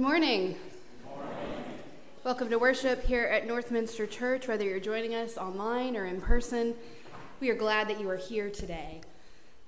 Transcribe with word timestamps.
Good 0.00 0.06
morning. 0.06 0.56
Welcome 2.24 2.48
to 2.48 2.58
worship 2.58 3.04
here 3.04 3.24
at 3.24 3.46
Northminster 3.46 4.08
Church, 4.08 4.48
whether 4.48 4.64
you're 4.64 4.80
joining 4.80 5.14
us 5.14 5.36
online 5.36 5.94
or 5.94 6.06
in 6.06 6.22
person. 6.22 6.74
We 7.38 7.50
are 7.50 7.54
glad 7.54 7.86
that 7.88 8.00
you 8.00 8.08
are 8.08 8.16
here 8.16 8.48
today. 8.48 9.02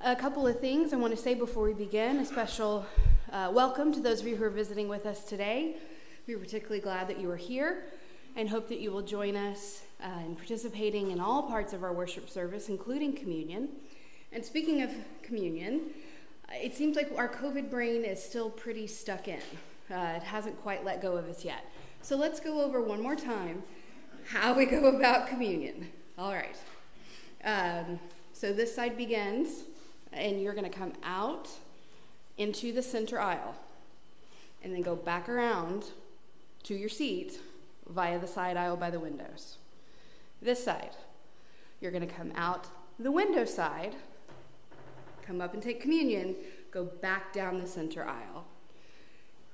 A 0.01 0.17
couple 0.17 0.47
of 0.47 0.59
things 0.59 0.95
I 0.95 0.97
want 0.97 1.15
to 1.15 1.23
say 1.23 1.35
before 1.35 1.65
we 1.65 1.75
begin. 1.75 2.17
A 2.17 2.25
special 2.25 2.87
uh, 3.31 3.51
welcome 3.53 3.93
to 3.93 4.01
those 4.01 4.23
of 4.23 4.27
you 4.27 4.37
who 4.37 4.45
are 4.45 4.49
visiting 4.49 4.89
with 4.89 5.05
us 5.05 5.23
today. 5.23 5.77
We 6.27 6.33
are 6.33 6.39
particularly 6.39 6.81
glad 6.81 7.09
that 7.09 7.21
you 7.21 7.31
are 7.31 7.37
here 7.37 7.85
and 8.35 8.49
hope 8.49 8.71
that 8.71 8.81
you 8.81 8.91
will 8.91 9.03
join 9.03 9.37
us 9.37 9.83
uh, 10.03 10.09
in 10.25 10.35
participating 10.35 11.11
in 11.11 11.21
all 11.21 11.43
parts 11.43 11.75
of 11.75 11.85
our 11.85 11.93
worship 11.93 12.31
service, 12.31 12.71
including 12.71 13.13
communion. 13.13 13.69
And 14.33 14.43
speaking 14.43 14.81
of 14.81 14.93
communion, 15.23 15.91
it 16.53 16.75
seems 16.75 16.97
like 16.97 17.13
our 17.19 17.29
COVID 17.29 17.71
brain 17.71 18.07
is 18.07 18.23
still 18.23 18.49
pretty 18.49 18.87
stuck 18.87 19.29
in. 19.29 19.43
Uh, 19.93 20.15
it 20.17 20.23
hasn't 20.23 20.61
quite 20.63 20.85
let 20.85 21.03
go 21.03 21.17
of 21.17 21.29
us 21.29 21.45
yet. 21.45 21.65
So 22.01 22.17
let's 22.17 22.41
go 22.41 22.63
over 22.63 22.83
one 22.83 23.03
more 23.03 23.17
time 23.17 23.63
how 24.27 24.55
we 24.55 24.67
go 24.67 24.87
about 24.87 25.27
communion. 25.29 25.89
All 26.17 26.33
right. 26.33 26.57
Um, 27.45 27.99
so 28.33 28.53
this 28.53 28.75
side 28.75 28.97
begins, 28.97 29.65
and 30.13 30.41
you're 30.41 30.55
going 30.55 30.71
to 30.71 30.79
come 30.79 30.93
out 31.05 31.49
into 32.39 32.73
the 32.73 32.83
center 32.83 33.21
aisle 33.21 33.55
and 34.63 34.75
then 34.75 34.83
go 34.83 34.97
back 34.97 35.29
around 35.29 35.85
to 36.63 36.75
your 36.75 36.89
seat 36.89 37.41
via 37.89 38.19
the 38.19 38.27
side 38.27 38.57
aisle 38.57 38.77
by 38.77 38.91
the 38.91 39.01
windows. 39.01 39.59
This 40.41 40.65
side, 40.65 40.97
you're 41.81 41.91
going 41.91 42.07
to 42.07 42.15
come 42.15 42.33
out 42.35 42.67
the 42.99 43.11
window 43.11 43.45
side, 43.45 43.97
come 45.27 45.41
up 45.41 45.55
and 45.55 45.63
take 45.63 45.81
communion, 45.81 46.37
go 46.71 46.85
back 46.85 47.33
down 47.33 47.59
the 47.59 47.67
center 47.67 48.07
aisle. 48.07 48.42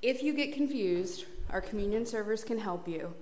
If 0.00 0.23
you 0.23 0.33
get 0.33 0.52
confused, 0.52 1.25
our 1.50 1.61
communion 1.61 2.07
servers 2.07 2.45
can 2.45 2.59
help 2.59 2.87
you. 2.87 3.14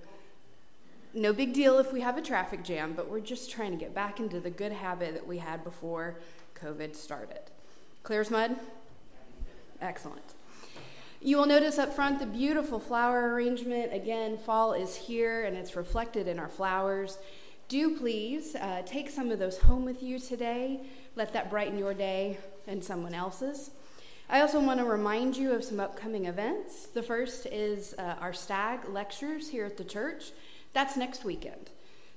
No 1.15 1.33
big 1.33 1.55
deal 1.55 1.79
if 1.79 1.91
we 1.91 2.03
have 2.03 2.19
a 2.19 2.23
traffic 2.23 2.63
jam, 2.63 2.93
but 2.93 3.09
we're 3.09 3.21
just 3.21 3.51
trying 3.51 3.71
to 3.71 3.79
get 3.79 3.95
back 3.95 4.21
into 4.21 4.41
the 4.41 4.51
good 4.51 4.73
habit 4.73 5.15
that 5.15 5.27
we 5.27 5.39
had 5.39 5.65
before 5.65 6.17
COVID 6.63 6.95
started. 6.95 7.41
Clear 8.03 8.21
as 8.21 8.31
mud? 8.31 8.57
Excellent. 9.81 10.35
You 11.23 11.39
will 11.39 11.47
notice 11.47 11.79
up 11.79 11.95
front 11.95 12.19
the 12.19 12.27
beautiful 12.27 12.79
flower 12.79 13.33
arrangement. 13.33 13.95
Again, 13.95 14.37
fall 14.37 14.75
is 14.75 14.97
here 14.97 15.45
and 15.45 15.57
it's 15.57 15.77
reflected 15.77 16.29
in 16.29 16.39
our 16.39 16.49
flowers. 16.49 17.17
Do 17.69 17.97
please 17.97 18.55
uh, 18.55 18.83
take 18.85 19.09
some 19.09 19.31
of 19.31 19.39
those 19.39 19.59
home 19.61 19.87
with 19.87 20.03
you 20.03 20.19
today. 20.19 20.81
Let 21.15 21.33
that 21.33 21.49
brighten 21.49 21.79
your 21.79 21.95
day 21.95 22.39
and 22.67 22.85
someone 22.85 23.15
else's. 23.15 23.71
I 24.29 24.41
also 24.41 24.59
want 24.61 24.81
to 24.81 24.85
remind 24.85 25.37
you 25.37 25.53
of 25.53 25.63
some 25.63 25.79
upcoming 25.79 26.27
events. 26.27 26.87
The 26.87 27.03
first 27.03 27.47
is 27.47 27.95
uh, 27.97 28.17
our 28.21 28.33
Stagg 28.33 28.89
lectures 28.89 29.49
here 29.51 29.65
at 29.65 29.77
the 29.77 29.85
church. 29.85 30.33
That's 30.73 30.97
next 30.97 31.25
weekend. 31.25 31.71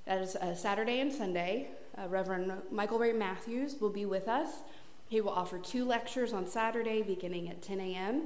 That 0.06 0.20
is 0.20 0.34
uh, 0.34 0.56
Saturday 0.56 0.98
and 0.98 1.12
Sunday. 1.12 1.68
Uh, 1.96 2.08
Reverend 2.08 2.52
Michael 2.72 2.98
Ray 2.98 3.12
Mathews 3.12 3.76
will 3.80 3.90
be 3.90 4.06
with 4.06 4.26
us. 4.26 4.48
He 5.08 5.20
will 5.20 5.30
offer 5.30 5.56
two 5.56 5.84
lectures 5.84 6.32
on 6.32 6.48
Saturday 6.48 7.02
beginning 7.02 7.48
at 7.48 7.62
10 7.62 7.78
a.m., 7.78 8.24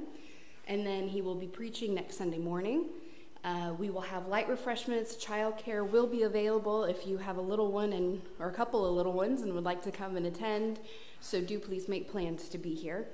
and 0.67 0.85
then 0.85 1.07
he 1.07 1.21
will 1.21 1.35
be 1.35 1.47
preaching 1.47 1.93
next 1.93 2.17
Sunday 2.17 2.39
morning. 2.39 2.85
Uh, 3.43 3.73
we 3.77 3.91
will 3.91 4.01
have 4.01 4.27
light 4.27 4.49
refreshments. 4.49 5.15
Childcare 5.15 5.87
will 5.87 6.07
be 6.07 6.23
available 6.23 6.85
if 6.85 7.05
you 7.05 7.17
have 7.17 7.37
a 7.37 7.41
little 7.41 7.71
one 7.71 7.93
and 7.93 8.23
or 8.39 8.49
a 8.49 8.53
couple 8.53 8.83
of 8.83 8.95
little 8.95 9.13
ones 9.13 9.43
and 9.43 9.53
would 9.53 9.63
like 9.63 9.83
to 9.83 9.91
come 9.91 10.17
and 10.17 10.25
attend. 10.25 10.79
So 11.21 11.39
do 11.39 11.59
please 11.59 11.87
make 11.87 12.09
plans 12.09 12.49
to 12.49 12.57
be 12.57 12.73
here. 12.73 13.05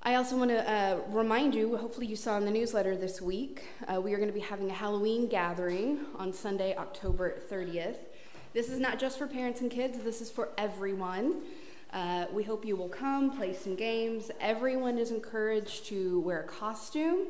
I 0.00 0.14
also 0.14 0.36
want 0.36 0.50
to 0.50 0.70
uh, 0.70 1.00
remind 1.08 1.56
you, 1.56 1.76
hopefully, 1.76 2.06
you 2.06 2.14
saw 2.14 2.36
in 2.36 2.44
the 2.44 2.52
newsletter 2.52 2.96
this 2.96 3.20
week, 3.20 3.64
uh, 3.92 4.00
we 4.00 4.14
are 4.14 4.16
going 4.16 4.28
to 4.28 4.34
be 4.34 4.38
having 4.40 4.70
a 4.70 4.74
Halloween 4.74 5.26
gathering 5.26 5.98
on 6.16 6.32
Sunday, 6.32 6.76
October 6.76 7.42
30th. 7.50 7.96
This 8.54 8.70
is 8.70 8.78
not 8.78 9.00
just 9.00 9.18
for 9.18 9.26
parents 9.26 9.60
and 9.60 9.68
kids, 9.68 9.98
this 10.04 10.20
is 10.20 10.30
for 10.30 10.50
everyone. 10.56 11.42
Uh, 11.92 12.26
we 12.32 12.44
hope 12.44 12.64
you 12.64 12.76
will 12.76 12.88
come, 12.88 13.36
play 13.36 13.52
some 13.52 13.74
games. 13.74 14.30
Everyone 14.40 14.98
is 14.98 15.10
encouraged 15.10 15.86
to 15.86 16.20
wear 16.20 16.42
a 16.42 16.46
costume. 16.46 17.26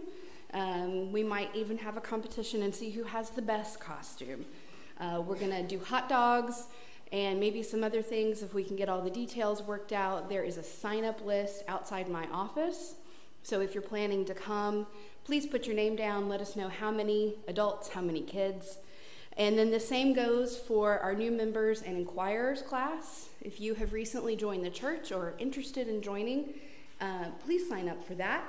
Um, 0.52 1.10
we 1.10 1.22
might 1.22 1.54
even 1.56 1.78
have 1.78 1.96
a 1.96 2.02
competition 2.02 2.62
and 2.62 2.74
see 2.74 2.90
who 2.90 3.04
has 3.04 3.30
the 3.30 3.42
best 3.42 3.80
costume. 3.80 4.44
Uh, 5.00 5.22
we're 5.26 5.36
going 5.36 5.52
to 5.52 5.62
do 5.62 5.82
hot 5.82 6.08
dogs 6.08 6.64
and 7.12 7.40
maybe 7.40 7.62
some 7.62 7.82
other 7.82 8.02
things 8.02 8.42
if 8.42 8.52
we 8.52 8.62
can 8.62 8.76
get 8.76 8.88
all 8.88 9.00
the 9.00 9.10
details 9.10 9.62
worked 9.62 9.92
out. 9.92 10.28
There 10.28 10.44
is 10.44 10.58
a 10.58 10.62
sign 10.62 11.04
up 11.04 11.24
list 11.24 11.64
outside 11.68 12.08
my 12.08 12.26
office. 12.32 12.94
So 13.42 13.60
if 13.60 13.74
you're 13.74 13.82
planning 13.82 14.24
to 14.26 14.34
come, 14.34 14.86
please 15.24 15.46
put 15.46 15.66
your 15.66 15.76
name 15.76 15.96
down. 15.96 16.28
Let 16.28 16.40
us 16.40 16.56
know 16.56 16.68
how 16.68 16.90
many 16.90 17.36
adults, 17.46 17.90
how 17.90 18.00
many 18.00 18.20
kids. 18.20 18.78
And 19.38 19.56
then 19.56 19.70
the 19.70 19.80
same 19.80 20.14
goes 20.14 20.58
for 20.58 20.98
our 20.98 21.14
new 21.14 21.30
members 21.30 21.80
and 21.80 21.96
inquirers 21.96 22.60
class. 22.60 23.28
If 23.40 23.60
you 23.60 23.74
have 23.74 23.92
recently 23.92 24.34
joined 24.34 24.64
the 24.64 24.70
church 24.70 25.12
or 25.12 25.34
interested 25.38 25.88
in 25.88 26.02
joining, 26.02 26.54
uh, 27.00 27.26
please 27.44 27.68
sign 27.68 27.88
up 27.88 28.04
for 28.04 28.14
that. 28.16 28.44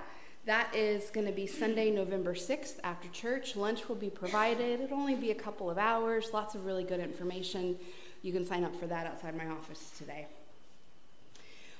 That 0.45 0.73
is 0.75 1.11
going 1.11 1.27
to 1.27 1.31
be 1.31 1.45
Sunday, 1.45 1.91
November 1.91 2.33
6th 2.33 2.77
after 2.83 3.07
church. 3.09 3.55
Lunch 3.55 3.87
will 3.87 3.95
be 3.95 4.09
provided. 4.09 4.81
It'll 4.81 4.97
only 4.97 5.13
be 5.13 5.29
a 5.29 5.35
couple 5.35 5.69
of 5.69 5.77
hours, 5.77 6.29
lots 6.33 6.55
of 6.55 6.65
really 6.65 6.83
good 6.83 6.99
information. 6.99 7.77
You 8.21 8.33
can 8.33 8.45
sign 8.45 8.63
up 8.63 8.75
for 8.75 8.87
that 8.87 9.07
outside 9.07 9.35
my 9.37 9.47
office 9.47 9.91
today. 9.97 10.27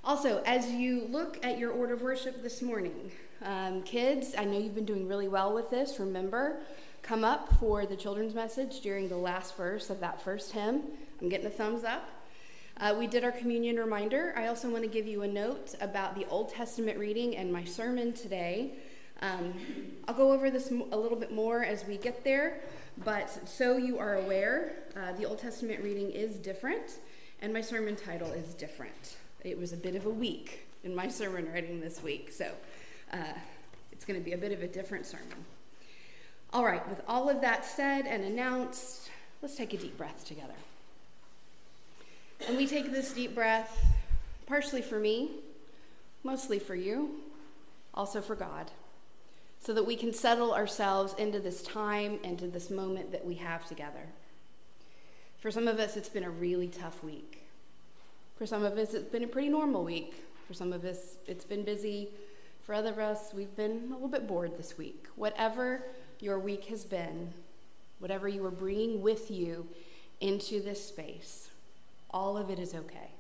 Also, 0.04 0.42
as 0.46 0.72
you 0.72 1.06
look 1.10 1.44
at 1.46 1.60
your 1.60 1.72
order 1.72 1.94
of 1.94 2.02
worship 2.02 2.42
this 2.42 2.62
morning, 2.62 3.12
um, 3.42 3.82
kids, 3.84 4.34
I 4.38 4.46
know 4.46 4.58
you've 4.58 4.76
been 4.76 4.86
doing 4.86 5.08
really 5.08 5.28
well 5.28 5.54
with 5.54 5.70
this. 5.70 6.00
Remember, 6.00 6.60
come 7.02 7.26
up 7.26 7.54
for 7.60 7.86
the 7.86 7.98
children's 7.98 8.34
message 8.34 8.80
during 8.80 9.10
the 9.10 9.18
last 9.18 9.58
verse 9.58 9.90
of 9.90 10.00
that 10.00 10.22
first 10.22 10.54
hymn. 10.54 10.84
I'm 11.22 11.28
getting 11.28 11.48
a 11.48 11.50
thumbs 11.50 11.84
up. 11.84 12.08
Uh, 12.78 12.96
we 12.98 13.08
did 13.08 13.26
our 13.26 13.32
communion 13.32 13.76
reminder. 13.76 14.34
I 14.38 14.48
also 14.48 14.70
want 14.70 14.84
to 14.84 14.90
give 14.90 15.06
you 15.06 15.24
a 15.24 15.28
note 15.28 15.76
about 15.82 16.16
the 16.16 16.26
Old 16.28 16.50
Testament 16.50 16.98
reading 16.98 17.36
and 17.36 17.52
my 17.52 17.66
sermon 17.66 18.14
today. 18.14 18.72
Um, 19.22 19.54
I'll 20.08 20.16
go 20.16 20.32
over 20.32 20.50
this 20.50 20.72
a 20.72 20.98
little 20.98 21.18
bit 21.18 21.34
more 21.34 21.62
as 21.64 21.86
we 21.86 21.98
get 21.98 22.24
there, 22.24 22.62
but 23.04 23.48
so 23.48 23.78
you 23.78 23.98
are 24.00 24.16
aware, 24.16 24.74
uh, 24.96 25.14
the 25.14 25.26
Old 25.26 25.40
Testament 25.40 25.84
reading 25.84 26.12
is 26.12 26.36
different, 26.36 27.00
and 27.42 27.54
my 27.54 27.62
sermon 27.62 27.96
title 27.96 28.32
is 28.32 28.54
different. 28.54 29.18
It 29.44 29.58
was 29.58 29.72
a 29.72 29.78
bit 29.78 29.96
of 29.96 30.06
a 30.06 30.10
week 30.10 30.68
in 30.84 30.94
my 30.94 31.08
sermon 31.08 31.52
writing 31.52 31.80
this 31.80 32.04
week, 32.04 32.32
so 32.32 32.52
uh, 33.14 33.34
it's 33.92 34.06
going 34.06 34.20
to 34.20 34.24
be 34.24 34.34
a 34.34 34.38
bit 34.38 34.52
of 34.52 34.62
a 34.64 34.68
different 34.68 35.06
sermon. 35.06 35.46
All 36.52 36.66
right, 36.66 36.88
with 36.90 37.02
all 37.08 37.30
of 37.30 37.42
that 37.42 37.64
said 37.66 38.06
and 38.06 38.24
announced, 38.24 39.10
let's 39.42 39.56
take 39.56 39.74
a 39.74 39.78
deep 39.78 39.98
breath 39.98 40.26
together. 40.26 40.54
And 42.48 42.58
we 42.58 42.68
take 42.68 42.92
this 42.92 43.14
deep 43.14 43.36
breath 43.36 43.86
partially 44.46 44.82
for 44.82 45.00
me, 45.00 45.32
mostly 46.24 46.60
for 46.60 46.76
you, 46.76 47.12
also 47.94 48.20
for 48.22 48.36
God 48.36 48.72
so 49.62 49.74
that 49.74 49.86
we 49.86 49.96
can 49.96 50.14
settle 50.14 50.54
ourselves 50.54 51.14
into 51.18 51.40
this 51.40 51.62
time 51.62 52.20
into 52.24 52.48
this 52.48 52.70
moment 52.70 53.12
that 53.12 53.26
we 53.26 53.36
have 53.36 53.68
together. 53.68 54.08
For 55.40 55.52
some 55.52 55.68
of 55.68 55.80
us, 55.80 55.96
it's 55.96 56.10
been 56.10 56.24
a 56.24 56.30
really 56.30 56.68
tough 56.68 57.04
week. 57.04 57.44
For 58.38 58.46
some 58.46 58.64
of 58.64 58.78
us, 58.78 58.94
it's 58.94 59.10
been 59.10 59.24
a 59.24 59.28
pretty 59.28 59.50
normal 59.50 59.84
week. 59.84 60.26
For 60.48 60.54
some 60.54 60.74
of 60.74 60.84
us, 60.86 61.16
it's 61.28 61.46
been 61.46 61.64
busy. 61.64 62.10
For 62.62 62.74
other 62.74 62.92
of 62.92 63.00
us, 63.00 63.34
we've 63.34 63.56
been 63.56 63.88
a 63.90 63.94
little 63.94 64.08
bit 64.08 64.28
bored 64.28 64.58
this 64.58 64.78
week. 64.78 65.08
Whatever 65.16 65.84
your 66.20 66.40
week 66.40 66.66
has 66.66 66.86
been, 66.86 67.34
whatever 68.00 68.28
you 68.28 68.46
are 68.46 68.52
bringing 68.52 69.02
with 69.02 69.30
you 69.30 69.68
into 70.22 70.62
this 70.62 70.86
space, 70.86 71.50
all 72.12 72.38
of 72.38 72.50
it 72.50 72.60
is 72.60 72.74
okay. 72.74 73.12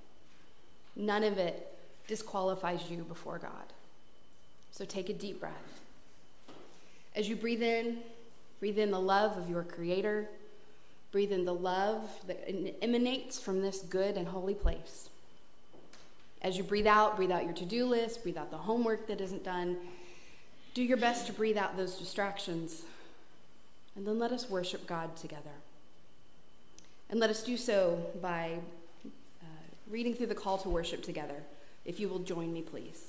None 0.96 1.24
of 1.24 1.38
it 1.38 1.78
disqualifies 2.08 2.90
you 2.90 3.04
before 3.04 3.38
God. 3.38 3.74
So 4.72 4.86
take 4.86 5.10
a 5.10 5.14
deep 5.14 5.40
breath. 5.40 5.82
As 7.16 7.28
you 7.28 7.36
breathe 7.36 7.64
in, 7.64 8.00
breathe 8.60 8.78
in 8.78 8.92
the 8.92 9.00
love 9.00 9.38
of 9.38 9.50
your 9.50 9.64
Creator. 9.64 10.30
Breathe 11.12 11.32
in 11.32 11.46
the 11.46 11.54
love 11.54 12.04
that 12.28 12.48
emanates 12.84 13.40
from 13.40 13.62
this 13.62 13.80
good 13.80 14.16
and 14.16 14.28
holy 14.28 14.54
place. 14.54 15.10
As 16.42 16.56
you 16.56 16.64
breathe 16.64 16.88
out, 16.88 17.18
breathe 17.18 17.32
out 17.32 17.44
your 17.44 17.54
to 17.54 17.66
do 17.66 17.86
list, 17.86 18.24
breathe 18.24 18.38
out 18.38 18.52
the 18.52 18.58
homework 18.58 19.08
that 19.08 19.20
isn't 19.20 19.44
done. 19.44 19.78
Do 20.74 20.84
your 20.84 20.98
best 20.98 21.26
to 21.28 21.34
breathe 21.34 21.58
out 21.58 21.76
those 21.76 21.96
distractions. 21.96 22.84
And 23.96 24.08
then 24.08 24.20
let 24.20 24.32
us 24.32 24.50
worship 24.50 24.86
God 24.88 25.18
together. 25.18 25.50
And 27.10 27.20
let 27.20 27.30
us 27.30 27.44
do 27.44 27.58
so 27.58 28.06
by 28.22 28.60
uh, 29.06 29.46
reading 29.90 30.14
through 30.14 30.28
the 30.28 30.36
call 30.36 30.60
to 30.60 30.70
worship 30.70 31.02
together. 31.02 31.44
If 31.86 32.00
you 32.00 32.08
will 32.08 32.20
join 32.20 32.54
me, 32.54 32.62
please. 32.62 33.09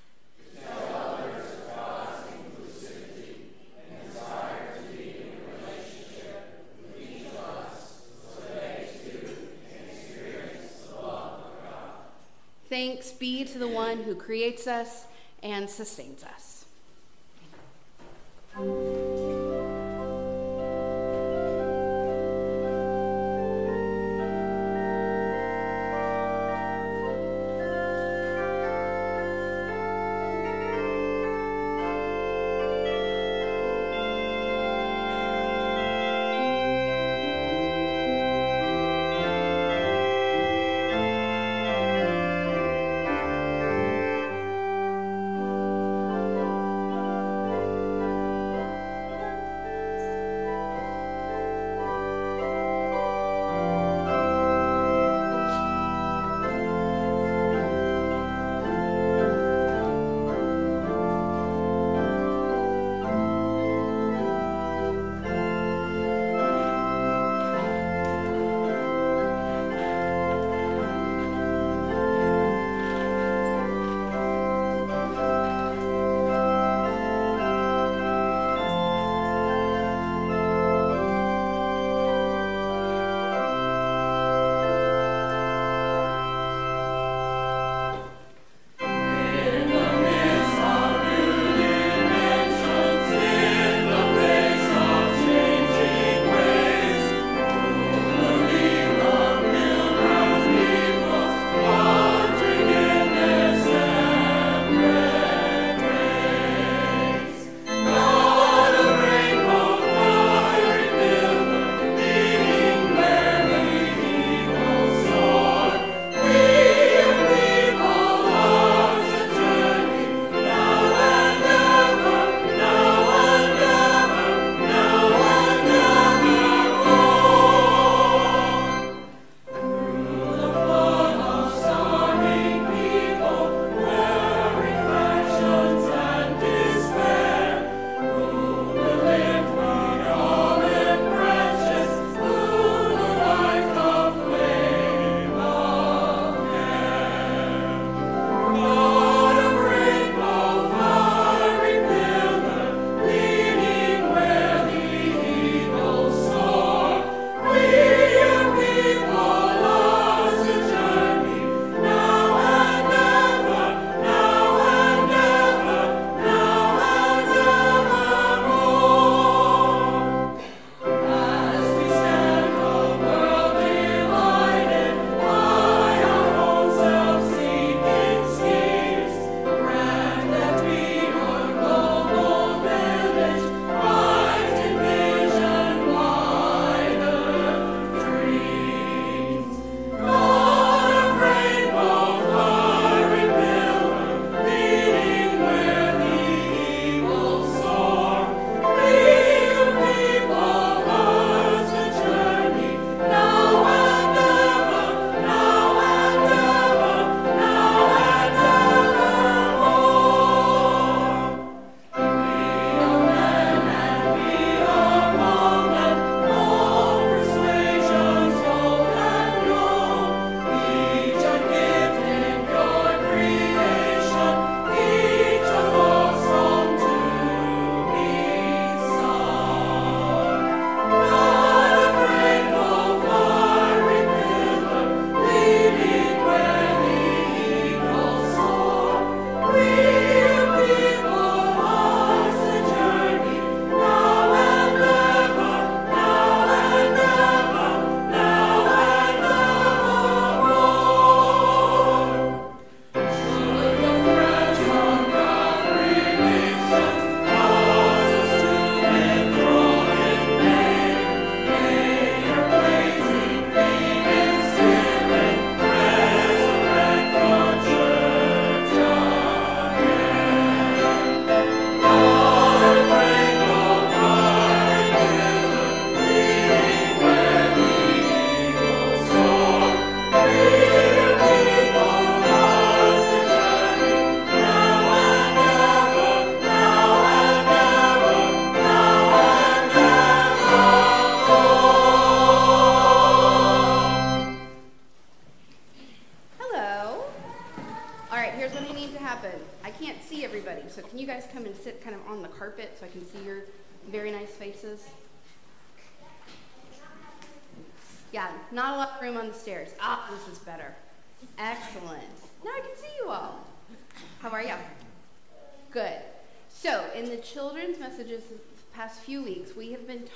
Thanks 12.71 13.11
be 13.11 13.43
to 13.43 13.59
the 13.59 13.67
one 13.67 14.03
who 14.03 14.15
creates 14.15 14.65
us 14.65 15.03
and 15.43 15.69
sustains 15.69 16.23
us. 16.23 16.63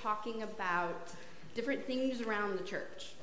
Talking 0.06 0.44
about 0.44 1.10
different 1.56 1.84
things 1.88 2.22
around 2.22 2.60
the 2.60 2.63
church 2.63 3.13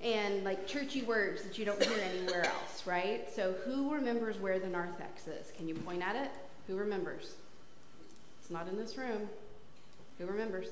and 0.00 0.44
like 0.44 0.64
churchy 0.68 1.02
words 1.02 1.42
that 1.42 1.58
you 1.58 1.64
don't 1.64 1.82
hear 1.82 1.98
anywhere 1.98 2.44
else, 2.44 2.86
right? 2.86 3.28
So, 3.34 3.54
who 3.64 3.92
remembers 3.92 4.38
where 4.38 4.60
the 4.60 4.68
narthex 4.68 5.26
is? 5.26 5.50
Can 5.56 5.66
you 5.66 5.74
point 5.74 6.02
at 6.02 6.14
it? 6.14 6.30
Who 6.68 6.76
remembers? 6.76 7.34
It's 8.40 8.52
not 8.52 8.68
in 8.68 8.76
this 8.76 8.96
room. 8.96 9.28
Who 10.20 10.26
remembers? 10.26 10.68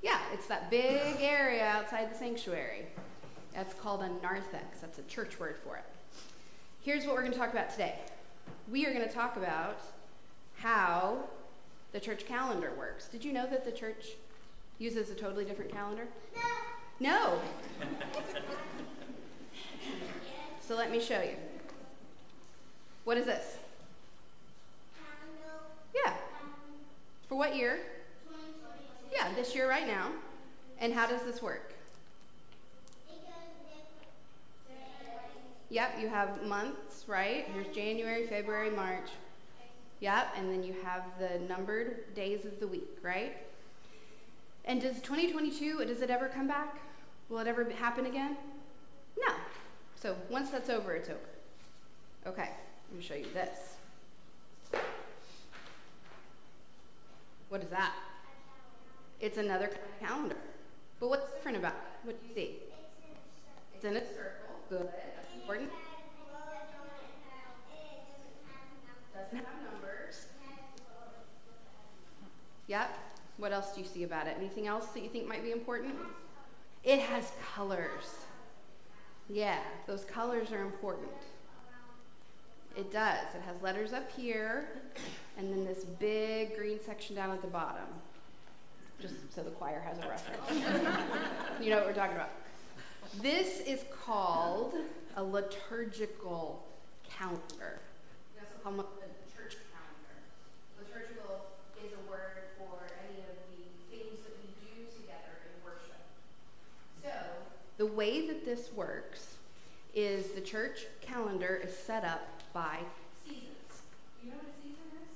Yeah, 0.00 0.20
it's 0.32 0.46
that 0.46 0.70
big 0.70 1.20
area 1.20 1.66
outside 1.66 2.10
the 2.10 2.16
sanctuary. 2.16 2.86
That's 3.52 3.74
called 3.74 4.00
a 4.00 4.08
narthex. 4.22 4.80
That's 4.80 4.98
a 4.98 5.02
church 5.02 5.38
word 5.38 5.56
for 5.62 5.76
it. 5.76 5.84
Here's 6.80 7.04
what 7.04 7.14
we're 7.14 7.22
going 7.22 7.32
to 7.32 7.38
talk 7.38 7.52
about 7.52 7.70
today. 7.70 7.96
We 8.72 8.86
are 8.86 8.94
going 8.94 9.06
to 9.06 9.14
talk 9.14 9.36
about 9.36 9.82
how 10.56 11.18
the 11.92 12.00
church 12.00 12.26
calendar 12.26 12.72
works. 12.78 13.06
Did 13.08 13.22
you 13.22 13.34
know 13.34 13.46
that 13.50 13.66
the 13.66 13.72
church 13.72 14.14
uses 14.78 15.10
a 15.10 15.14
totally 15.14 15.44
different 15.44 15.72
calendar? 15.72 16.06
No. 17.00 17.10
No. 17.10 17.40
so 20.60 20.76
let 20.76 20.90
me 20.90 21.00
show 21.00 21.22
you. 21.22 21.36
What 23.04 23.16
is 23.16 23.26
this? 23.26 23.58
Yeah. 25.94 26.14
For 27.28 27.36
what 27.36 27.56
year? 27.56 27.80
Yeah, 29.12 29.32
this 29.34 29.54
year 29.54 29.68
right 29.68 29.86
now. 29.86 30.10
And 30.80 30.92
how 30.92 31.06
does 31.06 31.22
this 31.22 31.42
work? 31.42 31.72
Yep, 35.70 35.96
you 36.00 36.08
have 36.08 36.42
months, 36.44 37.04
right? 37.06 37.46
Here's 37.52 37.74
January, 37.74 38.26
February, 38.26 38.70
March. 38.70 39.10
Yep, 40.00 40.28
and 40.36 40.50
then 40.50 40.62
you 40.62 40.74
have 40.82 41.02
the 41.18 41.40
numbered 41.40 42.14
days 42.14 42.46
of 42.46 42.58
the 42.58 42.66
week, 42.66 42.88
right? 43.02 43.36
And 44.68 44.82
does 44.82 44.96
2022, 45.00 45.82
does 45.86 46.02
it 46.02 46.10
ever 46.10 46.28
come 46.28 46.46
back? 46.46 46.76
Will 47.30 47.38
it 47.38 47.46
ever 47.46 47.64
happen 47.70 48.04
again? 48.04 48.36
No. 49.18 49.32
So 49.96 50.14
once 50.28 50.50
that's 50.50 50.68
over, 50.68 50.92
it's 50.92 51.08
over. 51.08 51.18
Okay, 52.26 52.50
let 52.90 52.98
me 52.98 53.02
show 53.02 53.14
you 53.14 53.26
this. 53.32 53.76
What 57.48 57.62
is 57.62 57.70
that? 57.70 57.94
It's 59.22 59.38
another 59.38 59.70
calendar. 60.00 60.36
But 61.00 61.08
what's 61.08 61.32
different 61.32 61.56
about 61.56 61.72
it? 61.72 62.06
What 62.06 62.20
do 62.20 62.28
you 62.28 62.34
see? 62.34 62.56
It's 63.74 63.86
in 63.86 63.96
a 63.96 64.00
circle. 64.00 64.54
Good. 64.68 64.86
That's 64.86 65.34
important. 65.40 65.70
Doesn't 69.14 69.38
have 69.38 69.46
numbers. 69.72 70.26
Yep. 72.66 73.07
What 73.38 73.52
else 73.52 73.72
do 73.74 73.80
you 73.80 73.86
see 73.86 74.02
about 74.04 74.26
it? 74.26 74.36
Anything 74.38 74.66
else 74.66 74.86
that 74.88 75.02
you 75.02 75.08
think 75.08 75.26
might 75.26 75.42
be 75.42 75.52
important? 75.52 75.94
It 76.84 77.00
has 77.00 77.32
colors. 77.54 78.16
Yeah, 79.28 79.58
those 79.86 80.04
colors 80.04 80.52
are 80.52 80.62
important. 80.62 81.10
It 82.76 82.92
does. 82.92 83.34
It 83.34 83.42
has 83.42 83.60
letters 83.62 83.92
up 83.92 84.10
here, 84.12 84.68
and 85.36 85.52
then 85.52 85.64
this 85.64 85.84
big 85.84 86.56
green 86.56 86.78
section 86.84 87.16
down 87.16 87.30
at 87.30 87.40
the 87.42 87.48
bottom 87.48 87.86
just 89.00 89.14
so 89.32 89.42
the 89.42 89.50
choir 89.50 89.80
has 89.80 89.98
a 89.98 90.08
reference. 90.08 90.42
you 91.60 91.70
know 91.70 91.76
what 91.76 91.86
we're 91.86 91.94
talking 91.94 92.16
about. 92.16 92.30
This 93.22 93.60
is 93.60 93.84
called 94.04 94.74
a 95.16 95.22
liturgical 95.22 96.66
calendar. 97.08 97.80
Liturgical 100.78 101.46
is 101.82 101.92
a 101.92 102.10
word 102.10 102.52
for 102.58 102.90
any 103.06 103.22
of 103.22 103.34
the 103.48 103.64
things 103.90 104.18
that 104.26 104.34
we 104.42 104.50
do 104.60 104.84
together 104.90 105.46
in 105.46 105.54
worship. 105.64 106.02
So, 107.00 107.10
the 107.78 107.86
way 107.86 108.26
that 108.26 108.44
this 108.44 108.70
works 108.74 109.36
is 109.94 110.32
the 110.32 110.40
church 110.40 110.86
calendar 111.00 111.60
is 111.64 111.74
set 111.74 112.04
up 112.04 112.42
by 112.52 112.78
seasons. 113.24 113.82
You 114.22 114.30
know 114.30 114.36
what 114.36 114.46
a 114.46 114.62
season 114.62 114.84
is? 114.98 115.08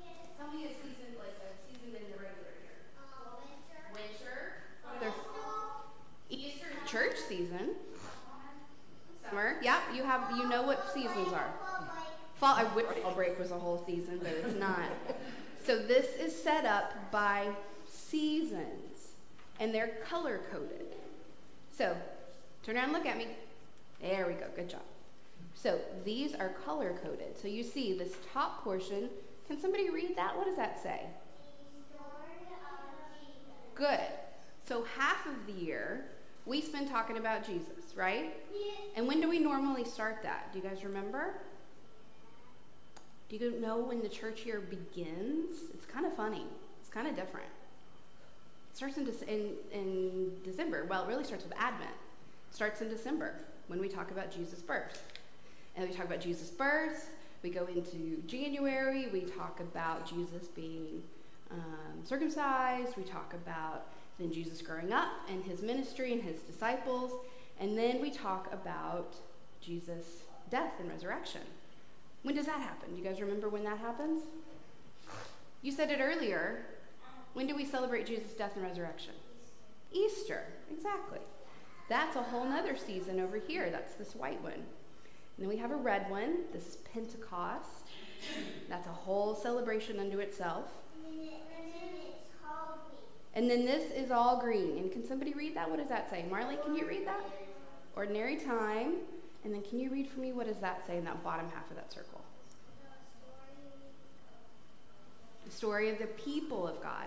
Yes. 0.00 0.26
Tell 0.36 0.48
me 0.48 0.64
a 0.64 0.68
season. 0.68 1.14
Like 1.16 1.38
a 1.38 1.54
season 1.70 1.96
in 1.96 2.10
the 2.10 2.18
regular 2.18 2.54
year. 2.62 2.74
Uh, 2.98 3.38
winter. 3.94 4.58
Winter. 4.90 5.00
There's 5.00 5.14
Easter 6.28 6.66
church 6.86 7.16
season. 7.28 7.70
Summer. 9.28 9.56
Yep, 9.62 9.80
you 9.94 10.02
have 10.02 10.36
you 10.36 10.48
know 10.48 10.62
what 10.62 10.92
seasons 10.92 11.32
are. 11.32 11.52
Fall 12.34 12.54
I 12.54 12.64
wish 12.74 12.86
fall 13.02 13.12
break 13.12 13.38
was 13.38 13.50
a 13.50 13.58
whole 13.58 13.82
season, 13.86 14.18
but 14.22 14.32
it's 14.32 14.58
not. 14.58 14.90
so 15.64 15.78
this 15.78 16.16
is 16.16 16.34
set 16.34 16.64
up 16.64 17.10
by 17.10 17.48
seasons 17.88 19.12
and 19.60 19.74
they're 19.74 19.98
color 20.08 20.40
coded. 20.50 20.97
So 21.78 21.96
turn 22.64 22.74
around 22.74 22.86
and 22.86 22.92
look 22.92 23.06
at 23.06 23.16
me. 23.16 23.28
There 24.02 24.26
we 24.26 24.32
go, 24.32 24.46
good 24.56 24.68
job. 24.68 24.82
So 25.54 25.78
these 26.04 26.34
are 26.34 26.48
color 26.64 26.98
coded. 27.04 27.38
So 27.40 27.46
you 27.46 27.62
see 27.62 27.96
this 27.96 28.14
top 28.32 28.64
portion. 28.64 29.08
Can 29.46 29.60
somebody 29.60 29.88
read 29.88 30.16
that? 30.16 30.36
What 30.36 30.46
does 30.46 30.56
that 30.56 30.82
say? 30.82 31.02
Good. 33.76 34.00
So 34.68 34.84
half 34.98 35.24
of 35.26 35.46
the 35.46 35.52
year 35.52 36.06
we 36.46 36.60
spend 36.60 36.88
talking 36.88 37.16
about 37.16 37.46
Jesus, 37.46 37.94
right? 37.94 38.34
Yeah. 38.52 38.72
And 38.96 39.06
when 39.06 39.20
do 39.20 39.28
we 39.28 39.38
normally 39.38 39.84
start 39.84 40.20
that? 40.24 40.52
Do 40.52 40.58
you 40.58 40.64
guys 40.64 40.82
remember? 40.82 41.34
Do 43.28 43.36
you 43.36 43.60
know 43.60 43.78
when 43.78 44.00
the 44.00 44.08
church 44.08 44.44
year 44.44 44.58
begins? 44.58 45.70
It's 45.72 45.86
kind 45.86 46.06
of 46.06 46.16
funny. 46.16 46.44
It's 46.80 46.88
kind 46.88 47.06
of 47.06 47.14
different. 47.14 47.50
Starts 48.78 48.96
in, 48.96 49.08
in, 49.26 49.54
in 49.72 50.30
December. 50.44 50.86
Well, 50.88 51.02
it 51.02 51.08
really 51.08 51.24
starts 51.24 51.42
with 51.42 51.52
Advent. 51.58 51.90
Starts 52.52 52.80
in 52.80 52.88
December 52.88 53.34
when 53.66 53.80
we 53.80 53.88
talk 53.88 54.12
about 54.12 54.30
Jesus' 54.30 54.62
birth. 54.62 55.02
And 55.74 55.88
we 55.88 55.92
talk 55.92 56.06
about 56.06 56.20
Jesus' 56.20 56.48
birth. 56.50 57.10
We 57.42 57.50
go 57.50 57.66
into 57.66 58.22
January. 58.28 59.08
We 59.12 59.22
talk 59.22 59.58
about 59.58 60.08
Jesus 60.08 60.46
being 60.46 61.02
um, 61.50 62.04
circumcised. 62.04 62.96
We 62.96 63.02
talk 63.02 63.34
about 63.34 63.86
then 64.20 64.32
Jesus 64.32 64.62
growing 64.62 64.92
up 64.92 65.10
and 65.28 65.42
his 65.42 65.60
ministry 65.60 66.12
and 66.12 66.22
his 66.22 66.38
disciples. 66.42 67.10
And 67.58 67.76
then 67.76 68.00
we 68.00 68.12
talk 68.12 68.48
about 68.52 69.16
Jesus' 69.60 70.22
death 70.50 70.74
and 70.78 70.88
resurrection. 70.88 71.42
When 72.22 72.36
does 72.36 72.46
that 72.46 72.60
happen? 72.60 72.94
Do 72.94 73.02
you 73.02 73.04
guys 73.04 73.20
remember 73.20 73.48
when 73.48 73.64
that 73.64 73.78
happens? 73.78 74.22
You 75.62 75.72
said 75.72 75.90
it 75.90 75.98
earlier. 76.00 76.60
When 77.34 77.46
do 77.46 77.54
we 77.54 77.64
celebrate 77.64 78.06
Jesus' 78.06 78.32
death 78.32 78.52
and 78.56 78.64
resurrection? 78.64 79.12
Easter, 79.92 80.44
exactly. 80.70 81.20
That's 81.88 82.16
a 82.16 82.22
whole 82.22 82.44
nother 82.44 82.76
season 82.76 83.20
over 83.20 83.38
here. 83.38 83.70
That's 83.70 83.94
this 83.94 84.14
white 84.14 84.42
one. 84.42 84.52
And 84.52 84.64
then 85.38 85.48
we 85.48 85.56
have 85.56 85.70
a 85.70 85.76
red 85.76 86.10
one. 86.10 86.40
This 86.52 86.66
is 86.66 86.76
Pentecost. 86.92 87.88
That's 88.68 88.86
a 88.86 88.92
whole 88.92 89.34
celebration 89.34 89.98
unto 90.00 90.18
itself. 90.18 90.66
And 93.34 93.48
then 93.48 93.64
this 93.64 93.92
is 93.92 94.10
all 94.10 94.40
green. 94.40 94.78
And 94.78 94.90
can 94.90 95.06
somebody 95.06 95.32
read 95.32 95.54
that? 95.54 95.70
What 95.70 95.78
does 95.78 95.88
that 95.88 96.10
say? 96.10 96.24
Marley, 96.28 96.58
can 96.64 96.74
you 96.74 96.86
read 96.86 97.06
that? 97.06 97.20
Ordinary 97.94 98.36
time. 98.36 98.94
And 99.44 99.54
then 99.54 99.62
can 99.62 99.78
you 99.78 99.90
read 99.90 100.08
for 100.08 100.20
me 100.20 100.32
what 100.32 100.46
does 100.46 100.58
that 100.58 100.84
say 100.86 100.96
in 100.96 101.04
that 101.04 101.22
bottom 101.22 101.48
half 101.54 101.70
of 101.70 101.76
that 101.76 101.92
circle? 101.92 102.20
The 105.46 105.52
story 105.52 105.88
of 105.88 105.98
the 105.98 106.06
people 106.06 106.66
of 106.66 106.82
God. 106.82 107.06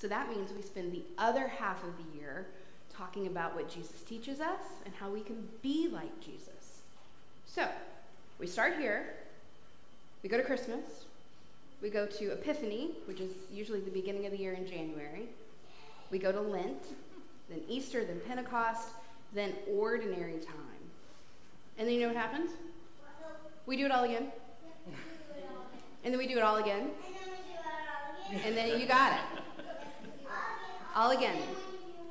So 0.00 0.08
that 0.08 0.30
means 0.30 0.50
we 0.52 0.62
spend 0.62 0.92
the 0.92 1.02
other 1.18 1.46
half 1.46 1.84
of 1.84 1.90
the 1.98 2.18
year 2.18 2.46
talking 2.96 3.26
about 3.26 3.54
what 3.54 3.68
Jesus 3.68 4.00
teaches 4.00 4.40
us 4.40 4.62
and 4.86 4.94
how 4.94 5.10
we 5.10 5.20
can 5.20 5.46
be 5.60 5.88
like 5.88 6.20
Jesus. 6.20 6.80
So 7.44 7.68
we 8.38 8.46
start 8.46 8.78
here. 8.78 9.14
We 10.22 10.30
go 10.30 10.38
to 10.38 10.42
Christmas. 10.42 11.04
We 11.82 11.90
go 11.90 12.06
to 12.06 12.32
Epiphany, 12.32 12.92
which 13.04 13.20
is 13.20 13.32
usually 13.52 13.80
the 13.80 13.90
beginning 13.90 14.24
of 14.24 14.32
the 14.32 14.38
year 14.38 14.54
in 14.54 14.66
January. 14.66 15.28
We 16.10 16.18
go 16.18 16.32
to 16.32 16.40
Lent, 16.40 16.82
then 17.50 17.60
Easter, 17.68 18.02
then 18.02 18.20
Pentecost, 18.26 18.88
then 19.34 19.52
ordinary 19.70 20.38
time. 20.38 20.80
And 21.78 21.86
then 21.86 21.94
you 21.94 22.00
know 22.00 22.08
what 22.08 22.16
happens? 22.16 22.52
We 23.66 23.76
do 23.76 23.84
it 23.84 23.92
all 23.92 24.04
again. 24.04 24.28
And 26.02 26.14
then 26.14 26.18
we 26.18 26.26
do 26.26 26.38
it 26.38 26.42
all 26.42 26.56
again. 26.56 26.92
And 28.42 28.56
then 28.56 28.80
you 28.80 28.86
got 28.86 29.12
it. 29.12 29.42
All 30.94 31.10
again. 31.10 31.38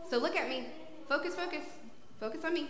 So 0.10 0.18
look 0.18 0.36
at 0.36 0.50
me. 0.50 0.68
Focus, 1.08 1.36
focus. 1.36 1.66
Focus 2.20 2.44
on 2.44 2.54
me. 2.54 2.68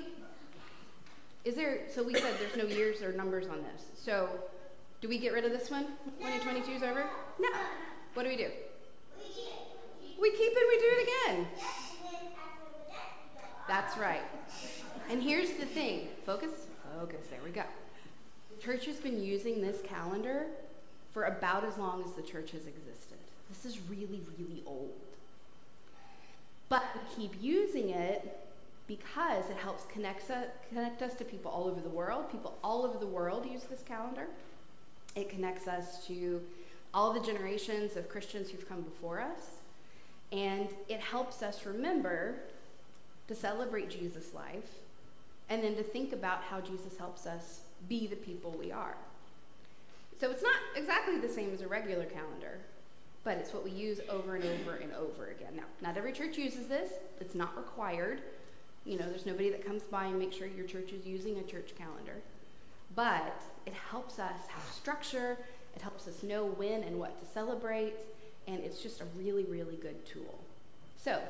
Is 1.46 1.56
there, 1.56 1.82
so 1.94 2.04
we 2.04 2.14
said 2.14 2.36
there's 2.40 2.56
no 2.56 2.66
years 2.66 3.02
or 3.02 3.14
numbers 3.14 3.48
on 3.48 3.64
this. 3.64 3.84
So 3.96 4.30
do 5.02 5.08
we 5.08 5.18
get 5.18 5.34
rid 5.34 5.46
of 5.46 5.52
this 5.52 5.72
one 5.72 5.86
when 6.20 6.34
2022 6.40 6.72
is 6.72 6.84
over? 6.84 7.06
No. 7.40 7.50
What 8.14 8.24
do 8.24 8.30
we 8.30 8.36
do? 8.36 8.50
We 10.22 10.32
keep 10.32 10.52
it, 10.54 10.68
we 10.68 10.78
do 10.78 10.86
it 10.90 11.08
again. 11.08 11.48
That's 13.68 13.98
right. 13.98 14.24
And 15.10 15.24
here's 15.24 15.52
the 15.52 15.66
thing 15.66 16.10
focus, 16.26 16.52
focus, 17.00 17.28
there 17.30 17.40
we 17.44 17.52
go. 17.52 17.64
Church 18.60 18.86
has 18.88 18.98
been 18.98 19.24
using 19.24 19.62
this 19.62 19.82
calendar 19.84 20.48
for 21.14 21.24
about 21.24 21.64
as 21.64 21.78
long 21.78 22.04
as 22.04 22.12
the 22.14 22.22
church 22.22 22.52
has 22.52 22.68
existed. 22.68 23.18
This 23.50 23.66
is 23.66 23.80
really, 23.90 24.22
really 24.38 24.64
old. 24.66 24.92
But 26.70 26.84
we 26.96 27.24
keep 27.24 27.42
using 27.42 27.90
it 27.90 28.40
because 28.88 29.50
it 29.50 29.58
helps 29.58 29.86
connect 29.86 30.32
connect 30.70 31.02
us 31.02 31.16
to 31.16 31.26
people 31.26 31.52
all 31.52 31.68
over 31.68 31.82
the 31.82 31.90
world. 31.90 32.32
People 32.32 32.58
all 32.64 32.86
over 32.86 32.98
the 32.98 33.08
world 33.08 33.46
use 33.46 33.64
this 33.64 33.84
calendar. 33.84 34.28
It 35.16 35.30
connects 35.30 35.68
us 35.68 36.06
to 36.08 36.42
all 36.94 37.14
the 37.14 37.20
generations 37.20 37.96
of 37.96 38.10
Christians 38.10 38.50
who've 38.50 38.68
come 38.68 38.82
before 38.82 39.20
us. 39.20 39.58
And 40.32 40.70
it 40.88 41.00
helps 41.00 41.42
us 41.42 41.66
remember 41.66 42.36
to 43.28 43.36
celebrate 43.36 43.90
Jesus' 43.90 44.34
life 44.34 44.70
and 45.50 45.64
then 45.64 45.76
to 45.76 45.84
think 45.84 46.14
about 46.14 46.44
how 46.44 46.62
Jesus 46.62 46.98
helps 46.98 47.26
us 47.26 47.62
be 47.88 48.08
the 48.08 48.16
people 48.16 48.52
we 48.52 48.72
are. 48.72 48.96
So 50.20 50.30
it's 50.30 50.44
not 50.44 50.56
exactly 50.76 51.20
the 51.20 51.30
same 51.30 51.54
as 51.54 51.62
a 51.62 51.68
regular 51.68 52.06
calendar, 52.06 52.60
but 53.24 53.38
it's 53.38 53.54
what 53.54 53.64
we 53.64 53.72
use 53.72 54.00
over 54.10 54.36
and 54.36 54.44
over 54.44 54.76
and 54.76 54.94
over 54.94 55.28
again. 55.28 55.56
Now, 55.56 55.64
not 55.82 55.98
every 55.98 56.14
church 56.14 56.38
uses 56.38 56.68
this, 56.68 56.92
it's 57.20 57.36
not 57.36 57.56
required. 57.58 58.22
You 58.86 58.98
know, 58.98 59.10
there's 59.10 59.26
nobody 59.26 59.50
that 59.50 59.66
comes 59.66 59.84
by 59.84 60.06
and 60.06 60.18
makes 60.18 60.38
sure 60.38 60.48
your 60.48 60.66
church 60.66 60.92
is 60.94 61.06
using 61.06 61.38
a 61.38 61.44
church 61.44 61.74
calendar. 61.78 62.22
But 62.96 63.42
it 63.66 63.74
helps 63.74 64.20
us 64.20 64.48
have 64.48 64.64
structure, 64.74 65.38
it 65.76 65.82
helps 65.82 66.08
us 66.08 66.24
know 66.24 66.46
when 66.46 66.84
and 66.84 67.00
what 67.00 67.20
to 67.20 67.26
celebrate, 67.32 67.94
and 68.48 68.60
it's 68.64 68.82
just 68.82 69.02
a 69.02 69.06
really, 69.18 69.44
really 69.44 69.76
good 69.76 70.06
tool. 70.06 70.40
So, 70.98 71.22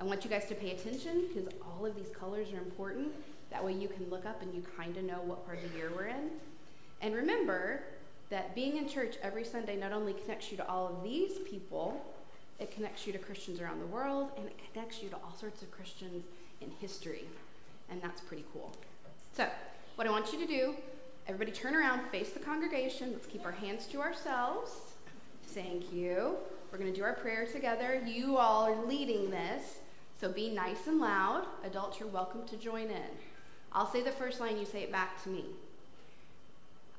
I 0.00 0.04
want 0.04 0.24
you 0.24 0.30
guys 0.30 0.46
to 0.46 0.54
pay 0.54 0.72
attention 0.72 1.28
because 1.28 1.48
all 1.64 1.86
of 1.86 1.94
these 1.94 2.10
colors 2.18 2.52
are 2.52 2.58
important. 2.58 3.12
That 3.50 3.64
way 3.64 3.72
you 3.72 3.86
can 3.86 4.10
look 4.10 4.26
up 4.26 4.42
and 4.42 4.52
you 4.52 4.62
kind 4.76 4.96
of 4.96 5.04
know 5.04 5.20
what 5.24 5.46
part 5.46 5.62
of 5.62 5.70
the 5.70 5.78
year 5.78 5.92
we're 5.94 6.06
in. 6.06 6.30
And 7.00 7.14
remember 7.14 7.82
that 8.32 8.54
being 8.54 8.78
in 8.78 8.88
church 8.88 9.16
every 9.22 9.44
Sunday 9.44 9.76
not 9.76 9.92
only 9.92 10.14
connects 10.14 10.50
you 10.50 10.56
to 10.56 10.66
all 10.66 10.88
of 10.88 11.04
these 11.04 11.38
people, 11.40 12.02
it 12.58 12.70
connects 12.70 13.06
you 13.06 13.12
to 13.12 13.18
Christians 13.18 13.60
around 13.60 13.78
the 13.78 13.86
world 13.86 14.30
and 14.38 14.46
it 14.46 14.58
connects 14.72 15.02
you 15.02 15.10
to 15.10 15.16
all 15.16 15.34
sorts 15.38 15.60
of 15.60 15.70
Christians 15.70 16.24
in 16.62 16.70
history. 16.80 17.24
And 17.90 18.00
that's 18.00 18.22
pretty 18.22 18.44
cool. 18.54 18.72
So, 19.34 19.46
what 19.96 20.06
I 20.06 20.10
want 20.10 20.32
you 20.32 20.38
to 20.40 20.46
do, 20.46 20.74
everybody 21.28 21.52
turn 21.52 21.76
around, 21.76 22.08
face 22.08 22.30
the 22.30 22.40
congregation. 22.40 23.12
Let's 23.12 23.26
keep 23.26 23.44
our 23.44 23.52
hands 23.52 23.86
to 23.88 24.00
ourselves. 24.00 24.70
Thank 25.48 25.92
you. 25.92 26.36
We're 26.70 26.78
going 26.78 26.90
to 26.90 26.98
do 26.98 27.04
our 27.04 27.12
prayer 27.12 27.46
together. 27.46 28.02
You 28.06 28.38
all 28.38 28.64
are 28.64 28.86
leading 28.86 29.30
this, 29.30 29.80
so 30.18 30.32
be 30.32 30.48
nice 30.48 30.86
and 30.86 30.98
loud. 30.98 31.44
Adults, 31.64 32.00
you're 32.00 32.08
welcome 32.08 32.46
to 32.46 32.56
join 32.56 32.86
in. 32.86 33.12
I'll 33.72 33.90
say 33.90 34.02
the 34.02 34.10
first 34.10 34.40
line, 34.40 34.56
you 34.56 34.64
say 34.64 34.84
it 34.84 34.90
back 34.90 35.22
to 35.24 35.28
me. 35.28 35.44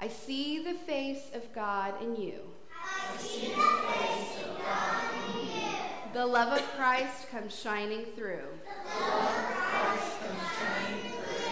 I 0.03 0.09
see 0.09 0.61
the 0.61 0.73
face 0.73 1.31
of 1.33 1.53
God 1.55 1.93
in 2.03 2.17
you. 2.17 2.41
I 2.75 3.15
see 3.15 3.47
the 3.47 3.55
face 3.55 4.43
of 4.43 4.57
God 4.57 5.01
in 5.29 5.47
you. 5.47 5.63
The 6.11 6.25
love 6.25 6.51
of 6.51 6.61
Christ 6.75 7.29
comes 7.31 7.57
shining 7.57 8.03
through. 8.13 8.49
The 8.65 8.99
love 8.99 9.29
of 9.29 9.45
Christ 9.45 10.19
comes 10.19 10.41
shining 10.59 11.09
through. 11.09 11.45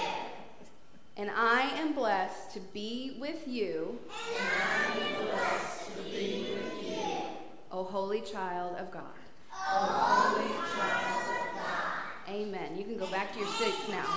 And 1.16 1.32
I 1.34 1.62
am 1.80 1.94
blessed 1.94 2.52
to 2.56 2.60
be 2.74 3.16
with 3.22 3.48
you. 3.48 3.98
And 4.38 4.50
I 4.50 4.98
am 5.00 5.28
blessed 5.28 5.96
to 5.96 6.04
be 6.04 6.48
with 6.54 6.84
you. 6.86 7.06
O 7.72 7.86
holy 7.86 8.20
child 8.20 8.76
of 8.76 8.92
God. 8.92 9.16
O 9.54 9.56
holy 9.56 10.52
child 10.76 11.24
of 11.40 11.56
God. 11.56 12.36
Amen. 12.36 12.76
You 12.78 12.84
can 12.84 12.98
go 12.98 13.08
back 13.08 13.32
to 13.32 13.40
your 13.40 13.48
seats 13.48 13.88
now. 13.88 14.10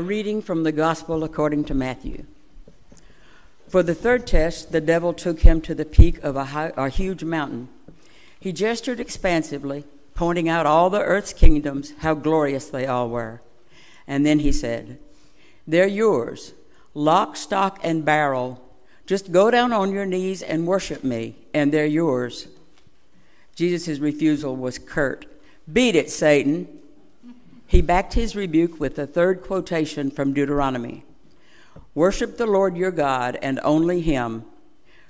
A 0.00 0.02
reading 0.02 0.40
from 0.40 0.62
the 0.62 0.72
Gospel 0.72 1.22
according 1.22 1.66
to 1.66 1.74
Matthew. 1.74 2.24
For 3.68 3.82
the 3.82 3.94
third 3.94 4.26
test, 4.26 4.72
the 4.72 4.80
devil 4.80 5.12
took 5.12 5.40
him 5.40 5.60
to 5.60 5.74
the 5.74 5.84
peak 5.84 6.16
of 6.22 6.36
a, 6.36 6.46
high, 6.46 6.72
a 6.74 6.88
huge 6.88 7.22
mountain. 7.22 7.68
He 8.40 8.50
gestured 8.50 8.98
expansively, 8.98 9.84
pointing 10.14 10.48
out 10.48 10.64
all 10.64 10.88
the 10.88 11.02
earth's 11.02 11.34
kingdoms, 11.34 11.92
how 11.98 12.14
glorious 12.14 12.70
they 12.70 12.86
all 12.86 13.10
were. 13.10 13.42
And 14.06 14.24
then 14.24 14.38
he 14.38 14.52
said, 14.52 14.98
They're 15.66 15.86
yours, 15.86 16.54
lock, 16.94 17.36
stock, 17.36 17.78
and 17.82 18.02
barrel. 18.02 18.66
Just 19.04 19.32
go 19.32 19.50
down 19.50 19.70
on 19.70 19.92
your 19.92 20.06
knees 20.06 20.40
and 20.40 20.66
worship 20.66 21.04
me, 21.04 21.36
and 21.52 21.74
they're 21.74 21.84
yours. 21.84 22.48
Jesus' 23.54 23.98
refusal 23.98 24.56
was 24.56 24.78
curt. 24.78 25.26
Beat 25.70 25.94
it, 25.94 26.10
Satan. 26.10 26.79
He 27.70 27.82
backed 27.82 28.14
his 28.14 28.34
rebuke 28.34 28.80
with 28.80 28.98
a 28.98 29.06
third 29.06 29.42
quotation 29.42 30.10
from 30.10 30.32
Deuteronomy 30.32 31.04
Worship 31.94 32.36
the 32.36 32.46
Lord 32.46 32.76
your 32.76 32.90
God 32.90 33.38
and 33.40 33.60
only 33.62 34.00
Him. 34.00 34.44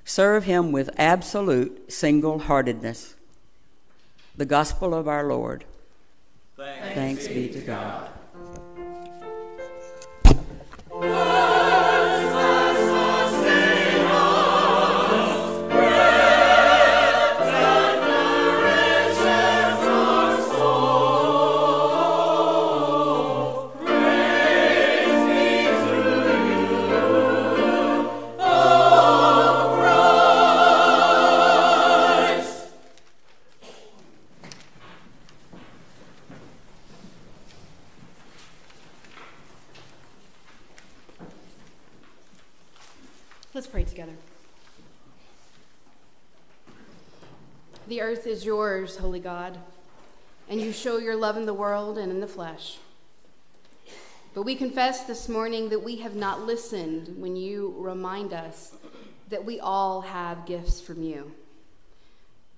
Serve 0.05 0.43
Him 0.43 0.71
with 0.71 0.91
absolute 0.95 1.91
single 1.91 2.37
heartedness. 2.37 3.15
The 4.37 4.45
Gospel 4.45 4.93
of 4.93 5.07
our 5.07 5.23
Lord. 5.23 5.65
Thanks, 6.55 6.93
Thanks 6.93 7.27
be 7.27 7.49
to 7.49 7.61
God. 7.61 8.10
Is 48.41 48.45
yours, 48.47 48.97
holy 48.97 49.19
God, 49.19 49.59
and 50.49 50.59
you 50.59 50.71
show 50.71 50.97
your 50.97 51.15
love 51.15 51.37
in 51.37 51.45
the 51.45 51.53
world 51.53 51.99
and 51.99 52.11
in 52.11 52.21
the 52.21 52.27
flesh. 52.27 52.79
But 54.33 54.41
we 54.41 54.55
confess 54.55 55.03
this 55.03 55.29
morning 55.29 55.69
that 55.69 55.83
we 55.83 55.97
have 55.97 56.15
not 56.15 56.41
listened 56.41 57.21
when 57.21 57.35
you 57.35 57.75
remind 57.77 58.33
us 58.33 58.73
that 59.29 59.45
we 59.45 59.59
all 59.59 60.01
have 60.01 60.47
gifts 60.47 60.81
from 60.81 61.03
you. 61.03 61.33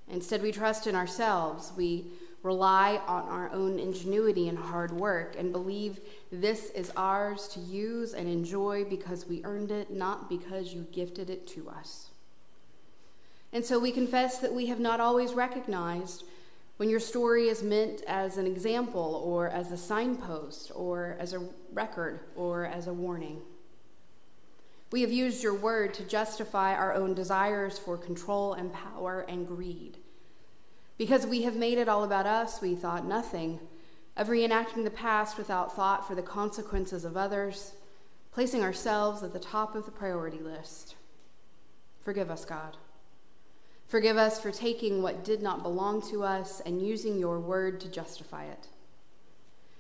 Instead, 0.10 0.42
we 0.42 0.54
trust 0.54 0.88
in 0.88 0.96
ourselves. 0.96 1.74
We 1.76 2.06
rely 2.44 3.02
on 3.06 3.24
our 3.24 3.52
own 3.52 3.78
ingenuity 3.78 4.48
and 4.48 4.58
hard 4.58 4.92
work 4.92 5.36
and 5.38 5.52
believe 5.52 6.00
this 6.32 6.70
is 6.70 6.94
ours 6.96 7.50
to 7.50 7.60
use 7.60 8.14
and 8.14 8.30
enjoy 8.30 8.86
because 8.86 9.28
we 9.28 9.44
earned 9.44 9.70
it, 9.70 9.92
not 9.92 10.30
because 10.30 10.74
you 10.74 10.88
gifted 10.94 11.30
it 11.30 11.46
to 11.48 11.70
us. 11.70 12.08
And 13.54 13.64
so 13.64 13.78
we 13.78 13.92
confess 13.92 14.40
that 14.40 14.54
we 14.54 14.66
have 14.66 14.80
not 14.80 15.00
always 15.00 15.34
recognized 15.34 16.24
when 16.78 16.90
your 16.90 17.00
story 17.00 17.48
is 17.50 17.62
meant 17.62 18.02
as 18.08 18.38
an 18.38 18.48
example 18.48 19.22
or 19.24 19.48
as 19.48 19.72
a 19.72 19.78
signpost 19.78 20.72
or 20.74 21.16
as 21.20 21.34
a 21.34 21.48
record 21.72 22.20
or 22.36 22.66
as 22.66 22.88
a 22.88 22.94
warning. 22.94 23.42
We 24.92 25.02
have 25.02 25.12
used 25.12 25.44
your 25.44 25.54
word 25.54 25.94
to 25.96 26.04
justify 26.04 26.74
our 26.74 26.94
own 26.94 27.14
desires 27.14 27.78
for 27.78 27.96
control 27.96 28.54
and 28.54 28.74
power 28.74 29.22
and 29.30 29.48
greed. 29.48 29.98
Because 30.98 31.26
we 31.26 31.44
have 31.44 31.56
made 31.56 31.78
it 31.78 31.88
all 31.88 32.04
about 32.04 32.26
us, 32.26 32.60
we 32.60 32.76
thought 32.76 33.06
nothing 33.06 33.60
of 34.18 34.28
reenacting 34.28 34.84
the 34.84 34.92
past 34.92 35.38
without 35.38 35.76
thought 35.76 36.08
for 36.08 36.16
the 36.16 36.22
consequences 36.22 37.06
of 37.06 37.18
others, 37.18 37.74
placing 38.32 38.64
ourselves 38.64 39.24
at 39.24 39.34
the 39.34 39.40
top 39.40 39.76
of 39.76 39.86
the 39.86 39.92
priority 39.92 40.40
list. 40.40 40.96
Forgive 42.02 42.30
us, 42.30 42.46
God. 42.46 42.78
Forgive 43.88 44.18
us 44.18 44.40
for 44.40 44.52
taking 44.52 45.02
what 45.02 45.24
did 45.24 45.42
not 45.42 45.64
belong 45.64 46.02
to 46.10 46.24
us 46.24 46.62
and 46.66 46.82
using 46.82 47.20
your 47.20 47.40
word 47.40 47.80
to 47.82 47.88
justify 47.88 48.46
it. 48.46 48.68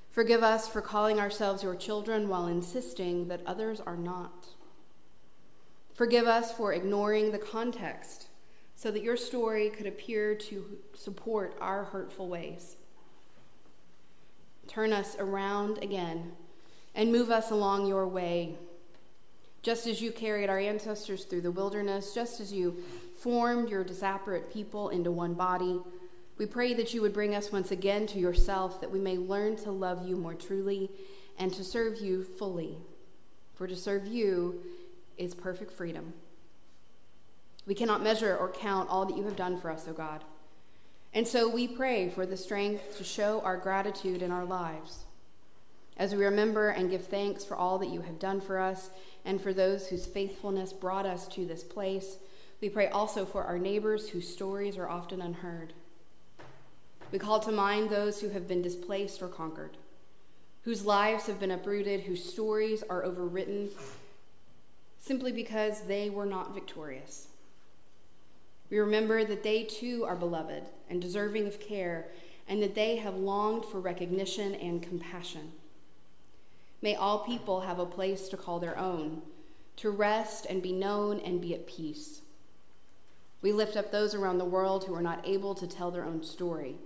Forgive 0.10 0.44
us 0.44 0.68
for 0.68 0.82
calling 0.82 1.20
ourselves 1.20 1.64
your 1.64 1.76
children 1.76 2.30
while 2.30 2.46
insisting 2.46 3.28
that 3.30 3.42
others 3.48 3.80
are 3.80 3.98
not. 3.98 4.50
Forgive 5.94 6.28
us 6.28 6.52
for 6.52 6.74
ignoring 6.74 7.32
the 7.32 7.40
context 7.40 8.28
so 8.76 8.92
that 8.92 9.04
your 9.04 9.18
story 9.18 9.70
could 9.70 9.88
appear 9.88 10.36
to 10.36 10.78
support 10.94 11.58
our 11.60 11.86
hurtful 11.86 12.28
ways. 12.28 12.76
Turn 14.68 14.94
us 14.94 15.16
around 15.18 15.80
again 15.84 16.34
and 16.96 17.12
move 17.12 17.32
us 17.32 17.52
along 17.52 17.88
your 17.88 18.08
way. 18.08 18.58
Just 19.62 19.88
as 19.88 20.02
you 20.02 20.12
carried 20.12 20.50
our 20.50 20.60
ancestors 20.60 21.26
through 21.26 21.42
the 21.42 21.52
wilderness, 21.52 22.14
just 22.14 22.40
as 22.40 22.52
you 22.52 22.84
formed 23.24 23.70
your 23.70 23.86
disparate 23.86 24.52
people 24.52 24.90
into 24.90 25.10
one 25.10 25.34
body, 25.34 25.80
we 26.38 26.46
pray 26.46 26.74
that 26.74 26.94
you 26.94 27.02
would 27.02 27.14
bring 27.14 27.34
us 27.34 27.54
once 27.54 27.72
again 27.72 28.06
to 28.08 28.20
yourself, 28.20 28.82
that 28.82 28.92
we 28.92 29.00
may 29.00 29.18
learn 29.18 29.56
to 29.58 29.72
love 29.72 30.06
you 30.06 30.18
more 30.18 30.34
truly 30.34 30.92
and 31.40 31.54
to 31.54 31.64
serve 31.64 32.02
you 32.02 32.22
fully. 32.22 32.78
For 33.56 33.66
to 33.66 33.78
serve 33.78 34.06
you 34.06 34.62
is 35.18 35.34
perfect 35.34 35.72
freedom. 35.72 36.14
We 37.66 37.76
cannot 37.76 38.04
measure 38.04 38.36
or 38.36 38.50
count 38.50 38.90
all 38.90 39.06
that 39.06 39.16
you 39.16 39.24
have 39.24 39.38
done 39.38 39.58
for 39.58 39.72
us, 39.72 39.88
O 39.88 39.94
God. 39.94 40.26
And 41.14 41.26
so 41.26 41.48
we 41.48 41.66
pray 41.66 42.10
for 42.10 42.26
the 42.26 42.36
strength 42.36 42.98
to 42.98 43.06
show 43.06 43.40
our 43.42 43.56
gratitude 43.56 44.22
in 44.22 44.32
our 44.32 44.44
lives. 44.44 45.06
As 45.96 46.14
we 46.14 46.26
remember 46.26 46.70
and 46.70 46.90
give 46.90 47.06
thanks 47.06 47.46
for 47.46 47.56
all 47.56 47.78
that 47.78 47.90
you 47.90 48.02
have 48.02 48.20
done 48.20 48.42
for 48.42 48.60
us 48.60 48.90
and 49.24 49.40
for 49.40 49.54
those 49.54 49.88
whose 49.88 50.08
faithfulness 50.08 50.74
brought 50.74 51.06
us 51.06 51.28
to 51.30 51.46
this 51.46 51.64
place, 51.64 52.18
we 52.64 52.70
pray 52.70 52.88
also 52.88 53.26
for 53.26 53.44
our 53.44 53.60
neighbors 53.60 54.08
whose 54.08 54.26
stories 54.26 54.78
are 54.78 54.88
often 54.88 55.22
unheard. 55.22 55.74
We 57.12 57.20
call 57.20 57.42
to 57.42 57.52
mind 57.52 57.90
those 57.90 58.22
who 58.22 58.30
have 58.30 58.48
been 58.48 58.62
displaced 58.62 59.22
or 59.22 59.28
conquered, 59.28 59.76
whose 60.62 60.86
lives 60.86 61.26
have 61.26 61.42
been 61.42 61.52
uprooted, 61.52 62.00
whose 62.00 62.24
stories 62.24 62.82
are 62.90 63.04
overwritten 63.04 63.68
simply 64.98 65.34
because 65.34 65.82
they 65.82 66.10
were 66.10 66.26
not 66.26 66.54
victorious. 66.54 67.28
We 68.70 68.80
remember 68.80 69.26
that 69.26 69.44
they 69.44 69.64
too 69.64 70.06
are 70.06 70.16
beloved 70.16 70.64
and 70.90 71.02
deserving 71.02 71.48
of 71.48 71.60
care, 71.60 72.08
and 72.48 72.64
that 72.64 72.76
they 72.76 72.96
have 72.96 73.16
longed 73.16 73.66
for 73.66 73.82
recognition 73.82 74.56
and 74.56 74.82
compassion. 74.82 75.52
May 76.82 76.96
all 76.96 77.26
people 77.26 77.60
have 77.60 77.80
a 77.80 77.86
place 77.86 78.30
to 78.30 78.38
call 78.38 78.62
their 78.62 78.80
own, 78.80 79.22
to 79.76 79.90
rest 79.90 80.48
and 80.50 80.62
be 80.62 80.72
known 80.72 81.20
and 81.20 81.42
be 81.42 81.54
at 81.54 81.68
peace. 81.68 82.22
We 83.44 83.52
lift 83.52 83.76
up 83.76 83.92
those 83.92 84.16
around 84.16 84.38
the 84.38 84.46
world 84.46 84.86
who 84.86 84.96
are 84.96 85.02
not 85.02 85.28
able 85.28 85.54
to 85.56 85.68
tell 85.68 85.92
their 85.92 86.06
own 86.06 86.24
story, 86.24 86.78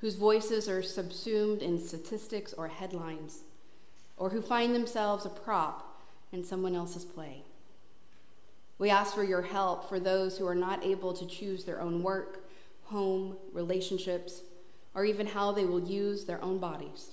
whose 0.00 0.16
voices 0.16 0.68
are 0.68 0.82
subsumed 0.82 1.62
in 1.62 1.80
statistics 1.80 2.52
or 2.52 2.66
headlines, 2.66 3.44
or 4.16 4.30
who 4.30 4.42
find 4.42 4.74
themselves 4.74 5.24
a 5.24 5.30
prop 5.30 6.02
in 6.32 6.42
someone 6.42 6.74
else's 6.74 7.04
play. 7.04 7.44
We 8.78 8.90
ask 8.90 9.14
for 9.14 9.22
your 9.22 9.42
help 9.42 9.88
for 9.88 10.00
those 10.00 10.36
who 10.36 10.46
are 10.46 10.56
not 10.56 10.84
able 10.84 11.14
to 11.14 11.24
choose 11.24 11.64
their 11.64 11.80
own 11.80 12.02
work, 12.02 12.44
home, 12.86 13.36
relationships, 13.52 14.42
or 14.92 15.04
even 15.04 15.28
how 15.28 15.52
they 15.52 15.64
will 15.64 15.88
use 15.88 16.24
their 16.24 16.42
own 16.42 16.58
bodies. 16.58 17.10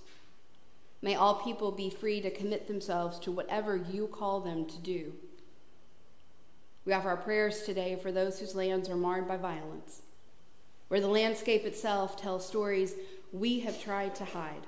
May 1.04 1.14
all 1.14 1.36
people 1.36 1.72
be 1.72 1.92
free 1.92 2.22
to 2.22 2.32
commit 2.32 2.68
themselves 2.68 3.20
to 3.20 3.32
whatever 3.32 3.76
you 3.76 4.08
call 4.08 4.40
them 4.40 4.66
to 4.66 4.78
do. 4.80 5.14
We 6.86 6.94
offer 6.94 7.10
our 7.10 7.18
prayers 7.18 7.64
today 7.64 7.96
for 8.02 8.12
those 8.12 8.40
whose 8.40 8.56
lands 8.56 8.90
are 8.90 8.96
marred 8.96 9.28
by 9.28 9.38
violence, 9.38 10.02
where 10.90 11.00
the 11.00 11.08
landscape 11.08 11.66
itself 11.66 12.22
tells 12.22 12.46
stories 12.46 12.96
we 13.32 13.62
have 13.62 13.82
tried 13.82 14.16
to 14.16 14.26
hide. 14.26 14.68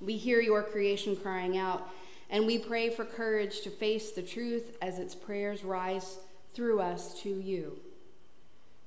We 0.00 0.16
hear 0.16 0.40
your 0.40 0.62
creation 0.62 1.16
crying 1.16 1.58
out, 1.58 1.88
and 2.30 2.46
we 2.46 2.58
pray 2.58 2.90
for 2.90 3.04
courage 3.04 3.62
to 3.62 3.70
face 3.70 4.12
the 4.12 4.22
truth 4.22 4.76
as 4.80 4.98
its 4.98 5.14
prayers 5.14 5.64
rise 5.64 6.18
through 6.54 6.80
us 6.80 7.20
to 7.22 7.28
you. 7.28 7.80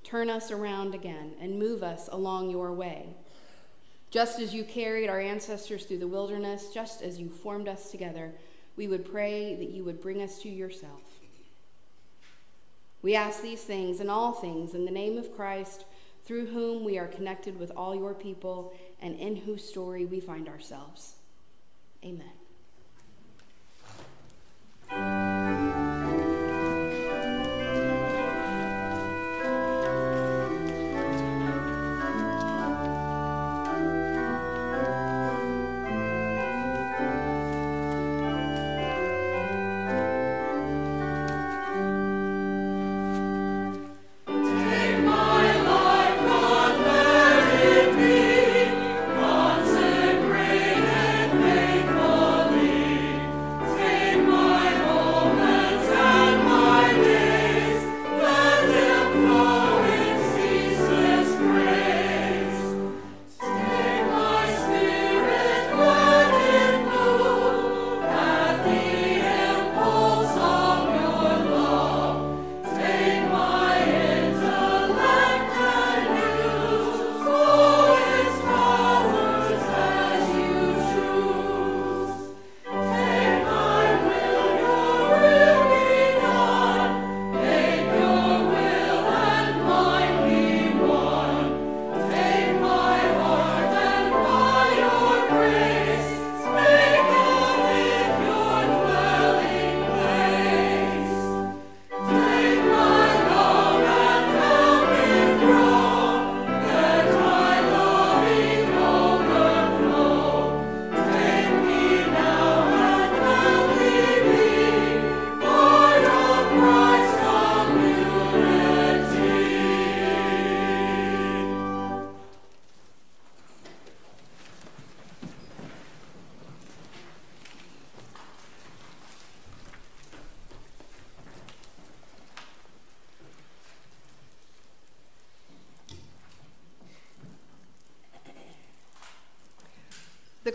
Turn 0.03 0.29
us 0.29 0.49
around 0.49 0.95
again 0.95 1.33
and 1.39 1.59
move 1.59 1.83
us 1.83 2.09
along 2.11 2.49
your 2.49 2.73
way. 2.73 3.09
Just 4.09 4.39
as 4.39 4.53
you 4.53 4.63
carried 4.63 5.09
our 5.09 5.19
ancestors 5.19 5.85
through 5.85 5.99
the 5.99 6.07
wilderness, 6.07 6.69
just 6.73 7.01
as 7.01 7.19
you 7.19 7.29
formed 7.29 7.67
us 7.67 7.91
together, 7.91 8.33
we 8.75 8.87
would 8.87 9.09
pray 9.09 9.55
that 9.55 9.69
you 9.69 9.83
would 9.83 10.01
bring 10.01 10.21
us 10.21 10.41
to 10.41 10.49
yourself. 10.49 11.10
We 13.01 13.15
ask 13.15 13.41
these 13.41 13.63
things 13.63 13.99
and 13.99 14.11
all 14.11 14.33
things 14.33 14.73
in 14.73 14.85
the 14.85 14.91
name 14.91 15.17
of 15.17 15.35
Christ, 15.35 15.85
through 16.23 16.47
whom 16.47 16.83
we 16.83 16.97
are 16.99 17.07
connected 17.07 17.59
with 17.59 17.71
all 17.75 17.95
your 17.95 18.13
people 18.13 18.73
and 19.01 19.15
in 19.19 19.35
whose 19.35 19.67
story 19.67 20.05
we 20.05 20.19
find 20.19 20.47
ourselves. 20.47 21.15
Amen. 22.03 22.31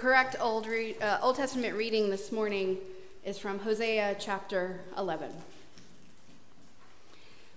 Correct 0.07 0.37
Old, 0.41 0.69
re- 0.69 0.95
uh, 1.03 1.19
Old 1.21 1.35
Testament 1.35 1.75
reading 1.75 2.11
this 2.11 2.31
morning 2.31 2.79
is 3.25 3.39
from 3.39 3.59
Hosea 3.59 4.15
chapter 4.21 4.79
11. 4.97 5.33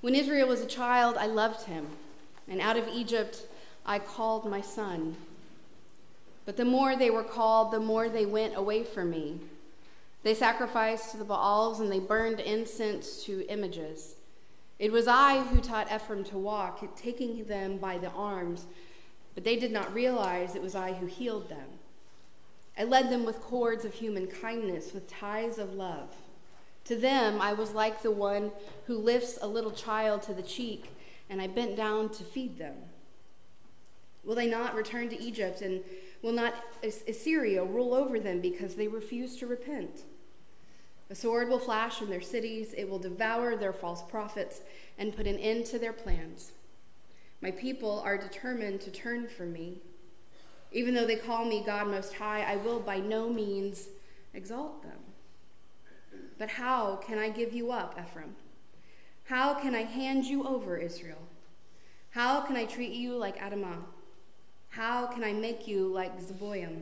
When 0.02 0.16
Israel 0.16 0.48
was 0.48 0.60
a 0.60 0.66
child, 0.66 1.16
I 1.16 1.28
loved 1.28 1.68
him, 1.68 1.86
and 2.48 2.60
out 2.60 2.76
of 2.76 2.88
Egypt 2.88 3.46
I 3.86 4.00
called 4.00 4.50
my 4.50 4.62
son. 4.62 5.16
But 6.48 6.58
the 6.58 6.66
more 6.66 6.96
they 6.96 7.12
were 7.12 7.24
called, 7.24 7.72
the 7.72 7.80
more 7.80 8.10
they 8.10 8.26
went 8.26 8.58
away 8.58 8.84
from 8.84 9.12
me. 9.12 9.42
They 10.24 10.34
sacrificed 10.34 11.12
to 11.12 11.18
the 11.18 11.26
Baals 11.26 11.80
and 11.80 11.92
they 11.92 12.00
burned 12.00 12.40
incense 12.40 13.24
to 13.26 13.48
images. 13.48 14.16
It 14.80 14.92
was 14.92 15.08
I 15.08 15.44
who 15.44 15.62
taught 15.62 15.94
Ephraim 15.94 16.24
to 16.24 16.38
walk, 16.40 16.98
taking 16.98 17.46
them 17.46 17.78
by 17.78 18.00
the 18.00 18.10
arms, 18.10 18.66
but 19.36 19.44
they 19.44 19.56
did 19.56 19.72
not 19.72 19.94
realize 19.94 20.56
it 20.56 20.64
was 20.64 20.74
I 20.74 20.94
who 20.94 21.06
healed 21.06 21.48
them. 21.48 21.69
I 22.80 22.86
led 22.86 23.10
them 23.10 23.26
with 23.26 23.42
cords 23.42 23.84
of 23.84 23.94
human 23.94 24.28
kindness, 24.28 24.94
with 24.94 25.10
ties 25.10 25.58
of 25.58 25.74
love. 25.74 26.16
To 26.86 26.96
them, 26.96 27.42
I 27.42 27.52
was 27.52 27.74
like 27.74 28.02
the 28.02 28.10
one 28.10 28.54
who 28.86 28.98
lifts 28.98 29.38
a 29.42 29.48
little 29.48 29.72
child 29.72 30.22
to 30.24 30.34
the 30.34 30.42
cheek, 30.42 30.90
and 31.30 31.42
I 31.42 31.48
bent 31.48 31.76
down 31.76 32.10
to 32.14 32.24
feed 32.24 32.58
them. 32.58 32.76
Will 34.24 34.36
they 34.36 34.48
not 34.48 34.76
return 34.76 35.10
to 35.10 35.22
Egypt, 35.22 35.62
and 35.62 35.84
will 36.22 36.32
not 36.32 36.56
Assyria 36.82 37.66
rule 37.66 37.94
over 37.94 38.18
them 38.18 38.40
because 38.40 38.76
they 38.76 38.88
refuse 38.88 39.36
to 39.38 39.48
repent? 39.48 40.04
A 41.10 41.16
sword 41.16 41.50
will 41.50 41.60
flash 41.60 42.02
in 42.02 42.10
their 42.10 42.22
cities, 42.22 42.74
it 42.78 42.90
will 42.90 43.00
devour 43.00 43.56
their 43.56 43.74
false 43.74 44.04
prophets 44.04 44.62
and 44.98 45.16
put 45.16 45.28
an 45.28 45.38
end 45.38 45.66
to 45.68 45.80
their 45.80 45.94
plans. 45.94 46.54
My 47.42 47.52
people 47.52 48.02
are 48.06 48.18
determined 48.18 48.80
to 48.82 48.92
turn 48.92 49.28
from 49.28 49.52
me. 49.52 49.82
Even 50.72 50.94
though 50.94 51.06
they 51.06 51.16
call 51.16 51.46
me 51.46 51.64
God 51.66 51.88
Most 51.88 52.14
High, 52.14 52.42
I 52.42 52.58
will 52.58 52.80
by 52.80 52.98
no 52.98 53.30
means 53.30 53.88
exalt 54.34 54.84
them. 54.84 55.00
But 56.38 56.50
how 56.50 56.98
can 56.98 57.18
I 57.18 57.30
give 57.30 57.54
you 57.54 57.72
up, 57.72 58.00
Ephraim? 58.02 58.36
How 59.26 59.54
can 59.54 59.76
I 59.76 59.84
hand 59.84 60.26
you 60.26 60.48
over, 60.48 60.78
Israel? 60.78 61.22
How 62.12 62.42
can 62.42 62.56
I 62.56 62.66
treat 62.66 62.94
you 62.94 63.16
like 63.16 63.38
Adamah? 63.38 63.84
How 64.70 65.08
can 65.08 65.24
I 65.24 65.34
make 65.34 65.68
you 65.68 65.88
like 65.88 66.20
Zeboim? 66.20 66.82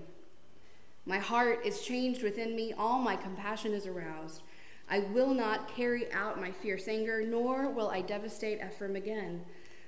My 1.06 1.20
heart 1.20 1.66
is 1.66 1.82
changed 1.82 2.22
within 2.22 2.56
me, 2.56 2.74
all 2.78 3.00
my 3.00 3.16
compassion 3.16 3.74
is 3.74 3.88
aroused. 3.88 4.42
I 4.90 5.00
will 5.00 5.34
not 5.34 5.74
carry 5.74 6.12
out 6.12 6.40
my 6.40 6.52
fierce 6.52 6.88
anger, 6.88 7.24
nor 7.26 7.70
will 7.70 7.90
I 7.90 8.02
devastate 8.02 8.60
Ephraim 8.66 8.96
again. 8.96 9.44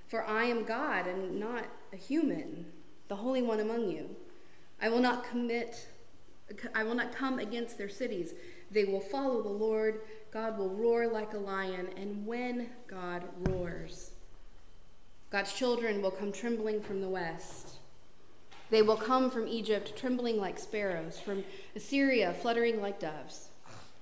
For 0.08 0.26
I 0.26 0.46
am 0.46 0.64
God 0.64 1.08
and 1.08 1.40
not 1.40 1.66
a 1.94 1.98
human, 1.98 2.66
the 3.10 3.18
Holy 3.18 3.42
One 3.42 3.60
among 3.60 3.90
you. 3.90 4.16
I 4.82 4.88
will 4.88 5.00
not 5.00 5.30
commit, 5.30 5.90
I 6.74 6.84
will 6.84 6.96
not 6.96 7.14
come 7.14 7.38
against 7.38 7.78
their 7.78 7.90
cities. 7.90 8.34
They 8.72 8.86
will 8.86 9.02
follow 9.02 9.42
the 9.42 9.50
Lord. 9.50 10.02
God 10.32 10.58
will 10.58 10.70
roar 10.70 11.08
like 11.08 11.34
a 11.34 11.38
lion, 11.38 11.90
and 11.98 12.26
when 12.26 12.70
God 12.88 13.24
roars, 13.40 14.12
God's 15.32 15.54
children 15.54 16.02
will 16.02 16.12
come 16.12 16.32
trembling 16.32 16.82
from 16.82 17.02
the 17.02 17.10
west. 17.10 17.80
They 18.70 18.84
will 18.84 18.96
come 18.96 19.32
from 19.32 19.48
Egypt 19.48 19.98
trembling 19.98 20.38
like 20.38 20.60
sparrows, 20.60 21.20
from 21.20 21.44
Assyria 21.76 22.34
fluttering 22.34 22.80
like 22.80 23.00
doves, 23.00 23.50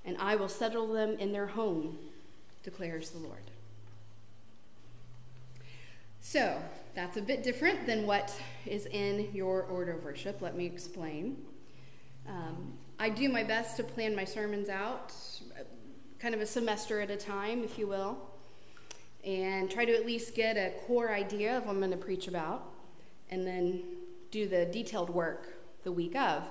and 0.03 0.17
I 0.19 0.35
will 0.35 0.49
settle 0.49 0.87
them 0.87 1.17
in 1.17 1.31
their 1.31 1.47
home, 1.47 1.97
declares 2.63 3.11
the 3.11 3.19
Lord. 3.19 3.51
So, 6.19 6.61
that's 6.97 7.15
a 7.15 7.21
bit 7.21 7.43
different 7.43 7.85
than 7.85 8.07
what 8.07 8.33
is 8.65 8.87
in 8.87 9.29
your 9.31 9.61
order 9.65 9.91
of 9.91 10.03
worship. 10.03 10.41
Let 10.41 10.57
me 10.57 10.65
explain. 10.65 11.37
Um, 12.27 12.73
I 12.97 13.09
do 13.09 13.29
my 13.29 13.43
best 13.43 13.77
to 13.77 13.83
plan 13.83 14.15
my 14.15 14.25
sermons 14.25 14.67
out, 14.67 15.13
kind 16.17 16.33
of 16.33 16.41
a 16.41 16.45
semester 16.47 16.99
at 16.99 17.11
a 17.11 17.15
time, 17.15 17.63
if 17.63 17.77
you 17.77 17.85
will, 17.85 18.17
and 19.23 19.69
try 19.69 19.85
to 19.85 19.93
at 19.93 20.07
least 20.07 20.33
get 20.33 20.57
a 20.57 20.71
core 20.87 21.13
idea 21.13 21.55
of 21.55 21.67
what 21.67 21.73
I'm 21.73 21.77
going 21.77 21.91
to 21.91 21.97
preach 21.97 22.27
about, 22.27 22.73
and 23.29 23.45
then 23.45 23.83
do 24.31 24.47
the 24.47 24.65
detailed 24.65 25.11
work 25.11 25.53
the 25.83 25.91
week 25.91 26.15
of. 26.15 26.49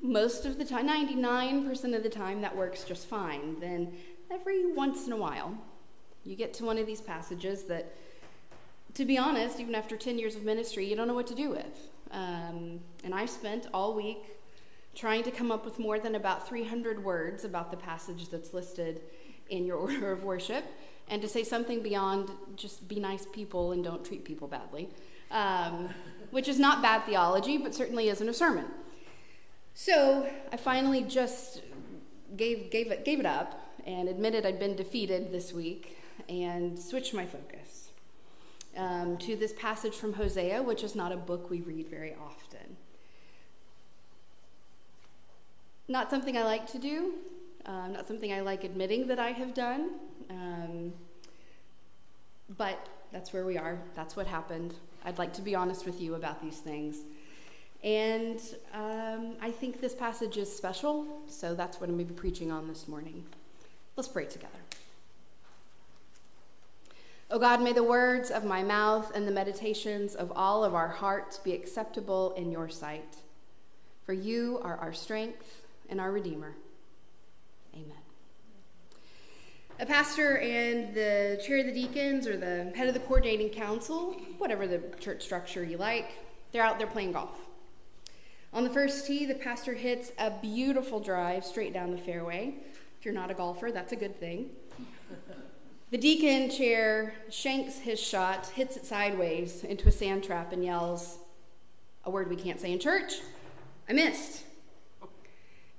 Most 0.00 0.46
of 0.46 0.58
the 0.58 0.64
time, 0.64 0.88
99% 0.88 1.96
of 1.96 2.04
the 2.04 2.08
time, 2.08 2.40
that 2.42 2.56
works 2.56 2.84
just 2.84 3.08
fine. 3.08 3.58
Then 3.58 3.94
every 4.30 4.72
once 4.72 5.08
in 5.08 5.12
a 5.12 5.16
while, 5.16 5.58
you 6.22 6.36
get 6.36 6.54
to 6.54 6.64
one 6.64 6.78
of 6.78 6.86
these 6.86 7.00
passages 7.00 7.64
that, 7.64 7.96
to 8.96 9.04
be 9.04 9.16
honest, 9.16 9.60
even 9.60 9.74
after 9.74 9.96
10 9.96 10.18
years 10.18 10.34
of 10.34 10.42
ministry, 10.42 10.88
you 10.88 10.96
don't 10.96 11.06
know 11.06 11.14
what 11.14 11.26
to 11.28 11.34
do 11.34 11.50
with. 11.50 11.90
Um, 12.10 12.80
and 13.04 13.14
I 13.14 13.26
spent 13.26 13.66
all 13.72 13.94
week 13.94 14.38
trying 14.94 15.22
to 15.22 15.30
come 15.30 15.52
up 15.52 15.64
with 15.64 15.78
more 15.78 15.98
than 15.98 16.14
about 16.14 16.48
300 16.48 17.04
words 17.04 17.44
about 17.44 17.70
the 17.70 17.76
passage 17.76 18.28
that's 18.28 18.52
listed 18.52 19.00
in 19.48 19.64
your 19.64 19.76
order 19.86 20.10
of 20.10 20.24
worship 20.24 20.64
and 21.08 21.22
to 21.22 21.28
say 21.28 21.44
something 21.44 21.82
beyond 21.82 22.30
just 22.56 22.88
be 22.88 22.98
nice 22.98 23.26
people 23.26 23.72
and 23.72 23.84
don't 23.84 24.04
treat 24.04 24.24
people 24.24 24.48
badly 24.48 24.88
um, 25.30 25.88
which 26.30 26.48
is 26.48 26.58
not 26.58 26.82
bad 26.82 27.04
theology, 27.04 27.58
but 27.58 27.74
certainly 27.74 28.08
isn't 28.08 28.28
a 28.28 28.34
sermon. 28.34 28.66
So 29.74 30.28
I 30.52 30.56
finally 30.56 31.02
just 31.02 31.62
gave, 32.36 32.70
gave, 32.70 32.90
it, 32.90 33.04
gave 33.04 33.20
it 33.20 33.26
up 33.26 33.74
and 33.86 34.08
admitted 34.08 34.46
I'd 34.46 34.58
been 34.58 34.76
defeated 34.76 35.32
this 35.32 35.52
week 35.52 35.98
and 36.28 36.78
switched 36.78 37.14
my 37.14 37.26
focus 37.26 37.65
um, 38.76 39.16
to 39.18 39.36
this 39.36 39.52
passage 39.52 39.94
from 39.94 40.14
Hosea, 40.14 40.62
which 40.62 40.82
is 40.82 40.94
not 40.94 41.12
a 41.12 41.16
book 41.16 41.50
we 41.50 41.60
read 41.60 41.88
very 41.88 42.14
often. 42.14 42.76
Not 45.88 46.10
something 46.10 46.36
I 46.36 46.42
like 46.42 46.66
to 46.72 46.78
do, 46.78 47.14
um, 47.64 47.92
not 47.92 48.08
something 48.08 48.32
I 48.32 48.40
like 48.40 48.64
admitting 48.64 49.06
that 49.08 49.18
I 49.18 49.30
have 49.30 49.54
done, 49.54 49.90
um, 50.30 50.92
but 52.56 52.88
that's 53.12 53.32
where 53.32 53.44
we 53.44 53.56
are. 53.56 53.78
That's 53.94 54.16
what 54.16 54.26
happened. 54.26 54.74
I'd 55.04 55.18
like 55.18 55.32
to 55.34 55.42
be 55.42 55.54
honest 55.54 55.86
with 55.86 56.00
you 56.00 56.14
about 56.14 56.42
these 56.42 56.58
things. 56.58 56.98
And 57.84 58.40
um, 58.74 59.36
I 59.40 59.52
think 59.52 59.80
this 59.80 59.94
passage 59.94 60.36
is 60.36 60.54
special, 60.54 61.06
so 61.28 61.54
that's 61.54 61.80
what 61.80 61.88
I'm 61.88 61.96
going 61.96 62.08
to 62.08 62.12
be 62.12 62.18
preaching 62.18 62.50
on 62.50 62.66
this 62.66 62.88
morning. 62.88 63.24
Let's 63.96 64.08
pray 64.08 64.24
together. 64.24 64.65
O 67.36 67.38
oh 67.38 67.42
God, 67.42 67.60
may 67.60 67.74
the 67.74 67.82
words 67.82 68.30
of 68.30 68.46
my 68.46 68.62
mouth 68.62 69.12
and 69.14 69.28
the 69.28 69.30
meditations 69.30 70.14
of 70.14 70.32
all 70.34 70.64
of 70.64 70.74
our 70.74 70.88
hearts 70.88 71.36
be 71.36 71.52
acceptable 71.52 72.32
in 72.32 72.50
your 72.50 72.70
sight. 72.70 73.16
For 74.06 74.14
you 74.14 74.58
are 74.62 74.78
our 74.78 74.94
strength 74.94 75.66
and 75.90 76.00
our 76.00 76.10
Redeemer. 76.10 76.56
Amen 77.74 77.98
a 79.78 79.84
pastor 79.84 80.38
and 80.38 80.94
the 80.94 81.38
chair 81.46 81.58
of 81.58 81.66
the 81.66 81.72
deacons 81.72 82.26
or 82.26 82.38
the 82.38 82.72
head 82.74 82.88
of 82.88 82.94
the 82.94 83.00
coordinating 83.00 83.50
council, 83.50 84.12
whatever 84.38 84.66
the 84.66 84.80
church 84.98 85.22
structure 85.22 85.62
you 85.62 85.76
like, 85.76 86.12
they're 86.52 86.62
out 86.62 86.78
there 86.78 86.86
playing 86.86 87.12
golf. 87.12 87.36
On 88.54 88.64
the 88.64 88.70
first 88.70 89.06
tee, 89.06 89.26
the 89.26 89.34
pastor 89.34 89.74
hits 89.74 90.10
a 90.18 90.30
beautiful 90.30 91.00
drive 91.00 91.44
straight 91.44 91.74
down 91.74 91.90
the 91.90 91.98
fairway. 91.98 92.54
If 92.98 93.04
you're 93.04 93.12
not 93.12 93.30
a 93.30 93.34
golfer, 93.34 93.70
that's 93.70 93.92
a 93.92 93.96
good 93.96 94.18
thing. 94.18 94.48
The 95.90 95.98
deacon 95.98 96.50
chair 96.50 97.14
shanks 97.30 97.78
his 97.78 98.00
shot, 98.00 98.46
hits 98.46 98.76
it 98.76 98.84
sideways 98.84 99.62
into 99.62 99.86
a 99.86 99.92
sand 99.92 100.24
trap, 100.24 100.52
and 100.52 100.64
yells, 100.64 101.18
a 102.04 102.10
word 102.10 102.28
we 102.28 102.34
can't 102.34 102.60
say 102.60 102.72
in 102.72 102.80
church, 102.80 103.20
I 103.88 103.92
missed. 103.92 104.42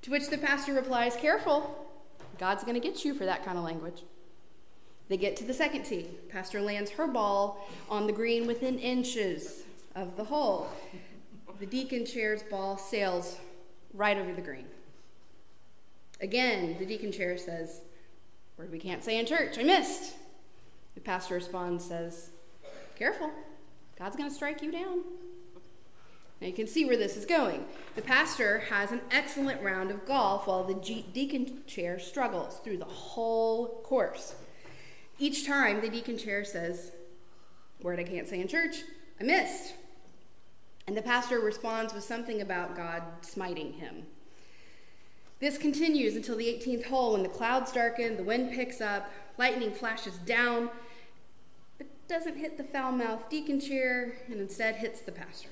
To 0.03 0.11
which 0.11 0.29
the 0.29 0.37
pastor 0.37 0.73
replies, 0.73 1.17
Careful, 1.17 1.89
God's 2.37 2.63
going 2.63 2.79
to 2.79 2.87
get 2.87 3.03
you 3.03 3.13
for 3.13 3.25
that 3.25 3.43
kind 3.43 3.57
of 3.57 3.65
language. 3.65 4.03
They 5.09 5.17
get 5.17 5.35
to 5.37 5.43
the 5.43 5.53
second 5.53 5.83
tee. 5.83 6.07
Pastor 6.29 6.61
lands 6.61 6.91
her 6.91 7.07
ball 7.07 7.67
on 7.89 8.07
the 8.07 8.13
green 8.13 8.47
within 8.47 8.79
inches 8.79 9.63
of 9.93 10.15
the 10.15 10.23
hole. 10.23 10.69
The 11.59 11.65
deacon 11.65 12.05
chair's 12.05 12.43
ball 12.43 12.77
sails 12.77 13.39
right 13.93 14.17
over 14.17 14.33
the 14.33 14.41
green. 14.41 14.67
Again, 16.21 16.77
the 16.79 16.85
deacon 16.85 17.11
chair 17.11 17.37
says, 17.37 17.81
Word 18.57 18.71
we 18.71 18.79
can't 18.79 19.03
say 19.03 19.19
in 19.19 19.25
church, 19.25 19.57
I 19.59 19.63
missed. 19.63 20.15
The 20.95 21.01
pastor 21.01 21.35
responds, 21.35 21.85
says, 21.85 22.31
Careful, 22.95 23.29
God's 23.99 24.15
going 24.15 24.29
to 24.29 24.35
strike 24.35 24.63
you 24.63 24.71
down. 24.71 25.03
Now 26.41 26.47
you 26.47 26.53
can 26.53 26.67
see 26.67 26.85
where 26.85 26.97
this 26.97 27.17
is 27.17 27.25
going. 27.25 27.65
The 27.95 28.01
pastor 28.01 28.59
has 28.69 28.91
an 28.91 29.01
excellent 29.11 29.61
round 29.61 29.91
of 29.91 30.05
golf 30.05 30.47
while 30.47 30.63
the 30.63 30.73
deacon 30.73 31.63
chair 31.67 31.99
struggles 31.99 32.59
through 32.63 32.77
the 32.77 32.85
whole 32.85 33.81
course. 33.83 34.35
Each 35.19 35.45
time 35.45 35.81
the 35.81 35.89
deacon 35.89 36.17
chair 36.17 36.43
says, 36.43 36.91
Word 37.81 37.99
I 37.99 38.03
can't 38.03 38.27
say 38.27 38.39
in 38.39 38.47
church, 38.47 38.77
I 39.19 39.23
missed. 39.23 39.73
And 40.87 40.95
the 40.95 41.01
pastor 41.01 41.39
responds 41.39 41.93
with 41.93 42.03
something 42.03 42.41
about 42.41 42.75
God 42.75 43.03
smiting 43.21 43.73
him. 43.73 44.05
This 45.39 45.57
continues 45.57 46.15
until 46.15 46.35
the 46.35 46.45
18th 46.45 46.85
hole 46.85 47.13
when 47.13 47.21
the 47.21 47.29
clouds 47.29 47.71
darken, 47.71 48.17
the 48.17 48.23
wind 48.23 48.51
picks 48.51 48.81
up, 48.81 49.09
lightning 49.37 49.71
flashes 49.71 50.15
down, 50.25 50.71
but 51.77 51.85
doesn't 52.07 52.37
hit 52.37 52.57
the 52.57 52.63
foul 52.63 52.91
mouthed 52.91 53.29
deacon 53.29 53.59
chair 53.59 54.17
and 54.27 54.39
instead 54.39 54.77
hits 54.77 55.01
the 55.01 55.11
pastor. 55.11 55.49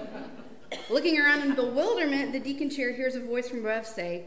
Looking 0.90 1.20
around 1.20 1.42
in 1.42 1.54
bewilderment, 1.54 2.32
the 2.32 2.40
deacon 2.40 2.70
chair 2.70 2.92
hears 2.92 3.14
a 3.14 3.20
voice 3.20 3.48
from 3.48 3.60
above 3.60 3.86
say, 3.86 4.24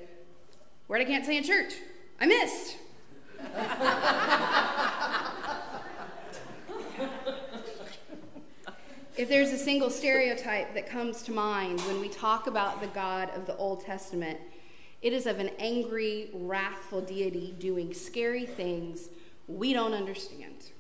Word 0.87 1.01
I 1.01 1.05
can't 1.05 1.25
say 1.25 1.37
in 1.37 1.43
church. 1.43 1.73
I 2.19 2.27
missed. 2.27 2.77
if 9.17 9.27
there's 9.27 9.51
a 9.51 9.57
single 9.57 9.89
stereotype 9.89 10.75
that 10.75 10.87
comes 10.87 11.23
to 11.23 11.31
mind 11.31 11.81
when 11.81 11.99
we 11.99 12.09
talk 12.09 12.47
about 12.47 12.79
the 12.79 12.87
God 12.87 13.31
of 13.31 13.47
the 13.47 13.57
Old 13.57 13.83
Testament, 13.83 14.39
it 15.01 15.13
is 15.13 15.25
of 15.25 15.39
an 15.39 15.51
angry, 15.59 16.29
wrathful 16.33 17.01
deity 17.01 17.55
doing 17.59 17.93
scary 17.93 18.45
things 18.45 19.09
we 19.47 19.73
don't 19.73 19.93
understand. 19.93 20.71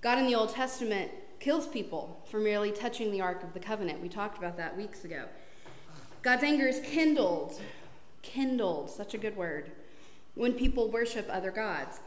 God 0.00 0.18
in 0.18 0.26
the 0.26 0.34
Old 0.34 0.54
Testament 0.54 1.10
kills 1.40 1.66
people 1.66 2.22
for 2.30 2.38
merely 2.38 2.70
touching 2.70 3.10
the 3.10 3.20
Ark 3.20 3.42
of 3.42 3.52
the 3.52 3.60
Covenant. 3.60 4.00
We 4.00 4.08
talked 4.08 4.38
about 4.38 4.56
that 4.56 4.76
weeks 4.76 5.04
ago. 5.04 5.24
God's 6.22 6.44
anger 6.44 6.66
is 6.66 6.80
kindled, 6.80 7.60
kindled, 8.22 8.90
such 8.90 9.14
a 9.14 9.18
good 9.18 9.36
word, 9.36 9.70
when 10.34 10.52
people 10.52 10.90
worship 10.90 11.26
other 11.30 11.50
gods. 11.50 12.00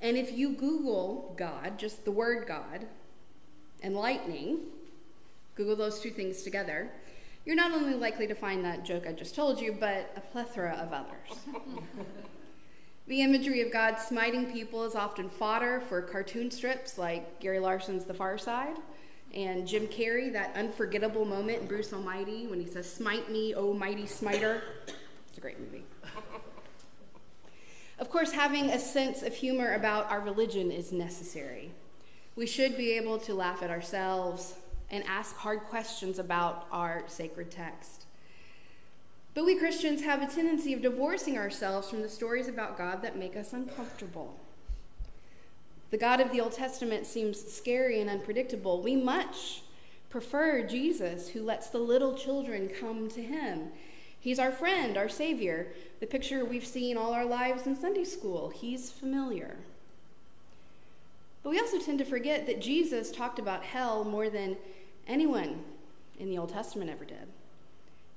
And 0.00 0.16
if 0.16 0.36
you 0.36 0.50
Google 0.50 1.34
God, 1.36 1.78
just 1.78 2.04
the 2.04 2.10
word 2.10 2.46
God, 2.46 2.86
and 3.82 3.94
lightning, 3.94 4.58
Google 5.54 5.76
those 5.76 6.00
two 6.00 6.10
things 6.10 6.42
together, 6.42 6.90
you're 7.48 7.56
not 7.56 7.72
only 7.72 7.94
likely 7.94 8.26
to 8.26 8.34
find 8.34 8.62
that 8.62 8.84
joke 8.84 9.06
I 9.06 9.12
just 9.12 9.34
told 9.34 9.58
you, 9.58 9.74
but 9.80 10.12
a 10.14 10.20
plethora 10.20 10.72
of 10.72 10.92
others. 10.92 11.56
the 13.06 13.22
imagery 13.22 13.62
of 13.62 13.72
God 13.72 13.96
smiting 13.96 14.52
people 14.52 14.84
is 14.84 14.94
often 14.94 15.30
fodder 15.30 15.80
for 15.88 16.02
cartoon 16.02 16.50
strips 16.50 16.98
like 16.98 17.40
Gary 17.40 17.58
Larson's 17.58 18.04
The 18.04 18.12
Far 18.12 18.36
Side 18.36 18.76
and 19.32 19.66
Jim 19.66 19.86
Carrey, 19.86 20.30
that 20.30 20.54
unforgettable 20.56 21.24
moment 21.24 21.62
in 21.62 21.68
Bruce 21.68 21.90
Almighty 21.90 22.46
when 22.46 22.60
he 22.60 22.66
says, 22.66 22.90
Smite 22.90 23.30
me, 23.30 23.54
oh 23.54 23.72
mighty 23.72 24.06
smiter. 24.06 24.62
It's 25.26 25.38
a 25.38 25.40
great 25.40 25.58
movie. 25.58 25.86
Of 27.98 28.10
course, 28.10 28.32
having 28.32 28.66
a 28.66 28.78
sense 28.78 29.22
of 29.22 29.34
humor 29.34 29.72
about 29.72 30.10
our 30.10 30.20
religion 30.20 30.70
is 30.70 30.92
necessary. 30.92 31.72
We 32.36 32.46
should 32.46 32.76
be 32.76 32.92
able 32.92 33.16
to 33.20 33.32
laugh 33.32 33.62
at 33.62 33.70
ourselves 33.70 34.54
and 34.90 35.04
ask 35.06 35.36
hard 35.36 35.60
questions 35.60 36.18
about 36.18 36.66
our 36.72 37.04
sacred 37.06 37.50
text. 37.50 38.06
But 39.34 39.44
we 39.44 39.56
Christians 39.56 40.02
have 40.02 40.22
a 40.22 40.26
tendency 40.26 40.72
of 40.72 40.82
divorcing 40.82 41.38
ourselves 41.38 41.88
from 41.88 42.02
the 42.02 42.08
stories 42.08 42.48
about 42.48 42.78
God 42.78 43.02
that 43.02 43.18
make 43.18 43.36
us 43.36 43.52
uncomfortable. 43.52 44.34
The 45.90 45.98
God 45.98 46.20
of 46.20 46.32
the 46.32 46.40
Old 46.40 46.52
Testament 46.52 47.06
seems 47.06 47.40
scary 47.40 48.00
and 48.00 48.10
unpredictable. 48.10 48.82
We 48.82 48.96
much 48.96 49.62
prefer 50.10 50.62
Jesus, 50.66 51.28
who 51.28 51.42
lets 51.42 51.68
the 51.68 51.78
little 51.78 52.14
children 52.14 52.68
come 52.68 53.08
to 53.10 53.22
him. 53.22 53.68
He's 54.18 54.38
our 54.38 54.50
friend, 54.50 54.96
our 54.96 55.08
Savior, 55.08 55.68
the 56.00 56.06
picture 56.06 56.44
we've 56.44 56.66
seen 56.66 56.96
all 56.96 57.12
our 57.12 57.24
lives 57.24 57.66
in 57.66 57.76
Sunday 57.76 58.04
school. 58.04 58.50
He's 58.50 58.90
familiar. 58.90 59.56
But 61.42 61.50
we 61.50 61.60
also 61.60 61.78
tend 61.78 61.98
to 62.00 62.04
forget 62.04 62.46
that 62.46 62.60
Jesus 62.60 63.12
talked 63.12 63.38
about 63.38 63.62
hell 63.62 64.04
more 64.04 64.28
than 64.28 64.56
anyone 65.08 65.64
in 66.18 66.30
the 66.30 66.38
Old 66.38 66.50
Testament 66.50 66.90
ever 66.90 67.04
did. 67.04 67.28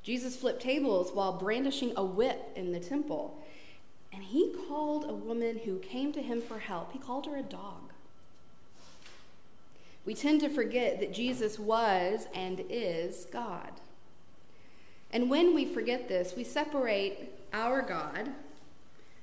Jesus 0.03 0.35
flipped 0.35 0.61
tables 0.61 1.11
while 1.13 1.33
brandishing 1.33 1.93
a 1.95 2.03
whip 2.03 2.51
in 2.55 2.71
the 2.71 2.79
temple. 2.79 3.41
And 4.13 4.23
he 4.23 4.53
called 4.67 5.05
a 5.05 5.13
woman 5.13 5.61
who 5.63 5.79
came 5.79 6.11
to 6.13 6.21
him 6.21 6.41
for 6.41 6.59
help, 6.59 6.91
he 6.91 6.99
called 6.99 7.25
her 7.27 7.37
a 7.37 7.43
dog. 7.43 7.93
We 10.03 10.15
tend 10.15 10.41
to 10.41 10.49
forget 10.49 10.99
that 10.99 11.13
Jesus 11.13 11.59
was 11.59 12.27
and 12.33 12.63
is 12.69 13.25
God. 13.31 13.71
And 15.11 15.29
when 15.29 15.53
we 15.53 15.65
forget 15.65 16.07
this, 16.07 16.33
we 16.35 16.43
separate 16.43 17.29
our 17.53 17.81
God 17.81 18.29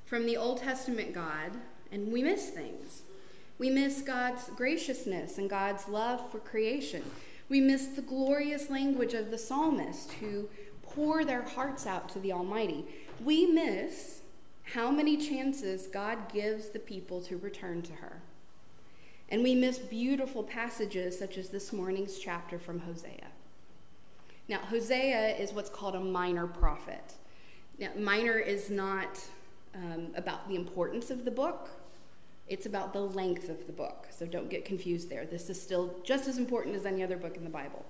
from 0.06 0.24
the 0.24 0.36
Old 0.36 0.58
Testament 0.58 1.12
God 1.12 1.52
and 1.90 2.12
we 2.12 2.22
miss 2.22 2.50
things. 2.50 3.02
We 3.58 3.70
miss 3.70 4.02
God's 4.02 4.50
graciousness 4.50 5.36
and 5.36 5.50
God's 5.50 5.88
love 5.88 6.30
for 6.30 6.38
creation. 6.38 7.02
We 7.48 7.60
miss 7.60 7.86
the 7.86 8.02
glorious 8.02 8.68
language 8.70 9.14
of 9.14 9.30
the 9.30 9.38
psalmist 9.38 10.12
who 10.14 10.48
pour 10.82 11.24
their 11.24 11.42
hearts 11.42 11.86
out 11.86 12.08
to 12.10 12.18
the 12.18 12.32
Almighty. 12.32 12.84
We 13.22 13.46
miss 13.46 14.20
how 14.74 14.90
many 14.90 15.16
chances 15.16 15.86
God 15.86 16.30
gives 16.32 16.68
the 16.68 16.78
people 16.78 17.22
to 17.22 17.38
return 17.38 17.82
to 17.82 17.92
her. 17.94 18.22
And 19.30 19.42
we 19.42 19.54
miss 19.54 19.78
beautiful 19.78 20.42
passages 20.42 21.18
such 21.18 21.38
as 21.38 21.48
this 21.50 21.72
morning's 21.72 22.18
chapter 22.18 22.58
from 22.58 22.80
Hosea. 22.80 23.28
Now, 24.48 24.60
Hosea 24.60 25.36
is 25.36 25.52
what's 25.52 25.68
called 25.68 25.94
a 25.94 26.00
minor 26.00 26.46
prophet. 26.46 27.14
Now, 27.78 27.90
minor 27.96 28.38
is 28.38 28.70
not 28.70 29.22
um, 29.74 30.08
about 30.16 30.48
the 30.48 30.54
importance 30.54 31.10
of 31.10 31.24
the 31.24 31.30
book, 31.30 31.68
it's 32.48 32.66
about 32.66 32.92
the 32.92 33.00
length 33.00 33.48
of 33.48 33.66
the 33.66 33.72
book. 33.72 34.08
So 34.10 34.26
don't 34.26 34.50
get 34.50 34.64
confused 34.64 35.08
there. 35.10 35.26
This 35.26 35.50
is 35.50 35.60
still 35.60 35.94
just 36.04 36.28
as 36.28 36.38
important 36.38 36.76
as 36.76 36.86
any 36.86 37.02
other 37.02 37.16
book 37.16 37.36
in 37.36 37.44
the 37.44 37.50
Bible. 37.50 37.84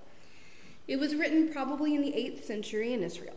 It 0.86 0.98
was 0.98 1.14
written 1.14 1.52
probably 1.52 1.94
in 1.94 2.02
the 2.02 2.12
8th 2.12 2.44
century 2.44 2.92
in 2.92 3.02
Israel. 3.02 3.36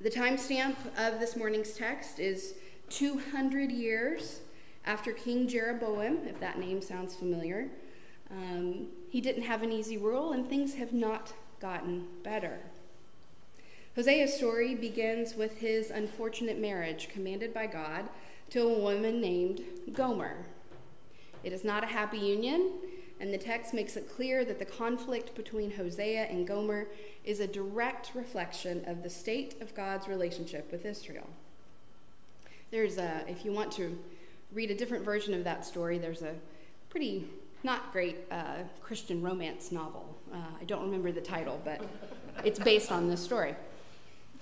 The 0.00 0.10
timestamp 0.10 0.76
of 0.96 1.20
this 1.20 1.36
morning's 1.36 1.72
text 1.72 2.18
is 2.18 2.54
200 2.90 3.70
years 3.70 4.40
after 4.86 5.12
King 5.12 5.46
Jeroboam, 5.46 6.26
if 6.26 6.40
that 6.40 6.58
name 6.58 6.80
sounds 6.80 7.14
familiar. 7.14 7.68
Um, 8.30 8.86
he 9.10 9.20
didn't 9.20 9.42
have 9.42 9.62
an 9.62 9.72
easy 9.72 9.98
rule, 9.98 10.32
and 10.32 10.48
things 10.48 10.74
have 10.74 10.92
not 10.92 11.32
gotten 11.60 12.06
better. 12.22 12.60
Hosea's 13.96 14.32
story 14.32 14.74
begins 14.74 15.34
with 15.34 15.58
his 15.58 15.90
unfortunate 15.90 16.58
marriage 16.58 17.08
commanded 17.08 17.52
by 17.52 17.66
God 17.66 18.08
to 18.50 18.62
a 18.62 18.78
woman 18.78 19.20
named 19.20 19.62
Gomer. 19.92 20.36
It 21.44 21.52
is 21.52 21.64
not 21.64 21.84
a 21.84 21.86
happy 21.86 22.18
union, 22.18 22.72
and 23.20 23.32
the 23.32 23.38
text 23.38 23.74
makes 23.74 23.96
it 23.96 24.10
clear 24.10 24.44
that 24.44 24.58
the 24.58 24.64
conflict 24.64 25.34
between 25.34 25.72
Hosea 25.72 26.24
and 26.24 26.46
Gomer 26.46 26.88
is 27.24 27.40
a 27.40 27.46
direct 27.46 28.12
reflection 28.14 28.84
of 28.86 29.02
the 29.02 29.10
state 29.10 29.60
of 29.60 29.74
God's 29.74 30.08
relationship 30.08 30.70
with 30.72 30.84
Israel. 30.84 31.28
There's 32.70 32.98
a, 32.98 33.24
if 33.28 33.44
you 33.44 33.52
want 33.52 33.72
to 33.72 33.98
read 34.52 34.70
a 34.70 34.74
different 34.74 35.04
version 35.04 35.34
of 35.34 35.44
that 35.44 35.64
story, 35.64 35.98
there's 35.98 36.22
a 36.22 36.34
pretty 36.90 37.28
not 37.62 37.92
great 37.92 38.16
uh, 38.30 38.62
Christian 38.80 39.20
romance 39.20 39.72
novel. 39.72 40.16
Uh, 40.32 40.36
I 40.60 40.64
don't 40.64 40.82
remember 40.82 41.12
the 41.12 41.20
title, 41.20 41.60
but 41.64 41.82
it's 42.44 42.58
based 42.58 42.92
on 42.92 43.08
this 43.08 43.22
story. 43.22 43.56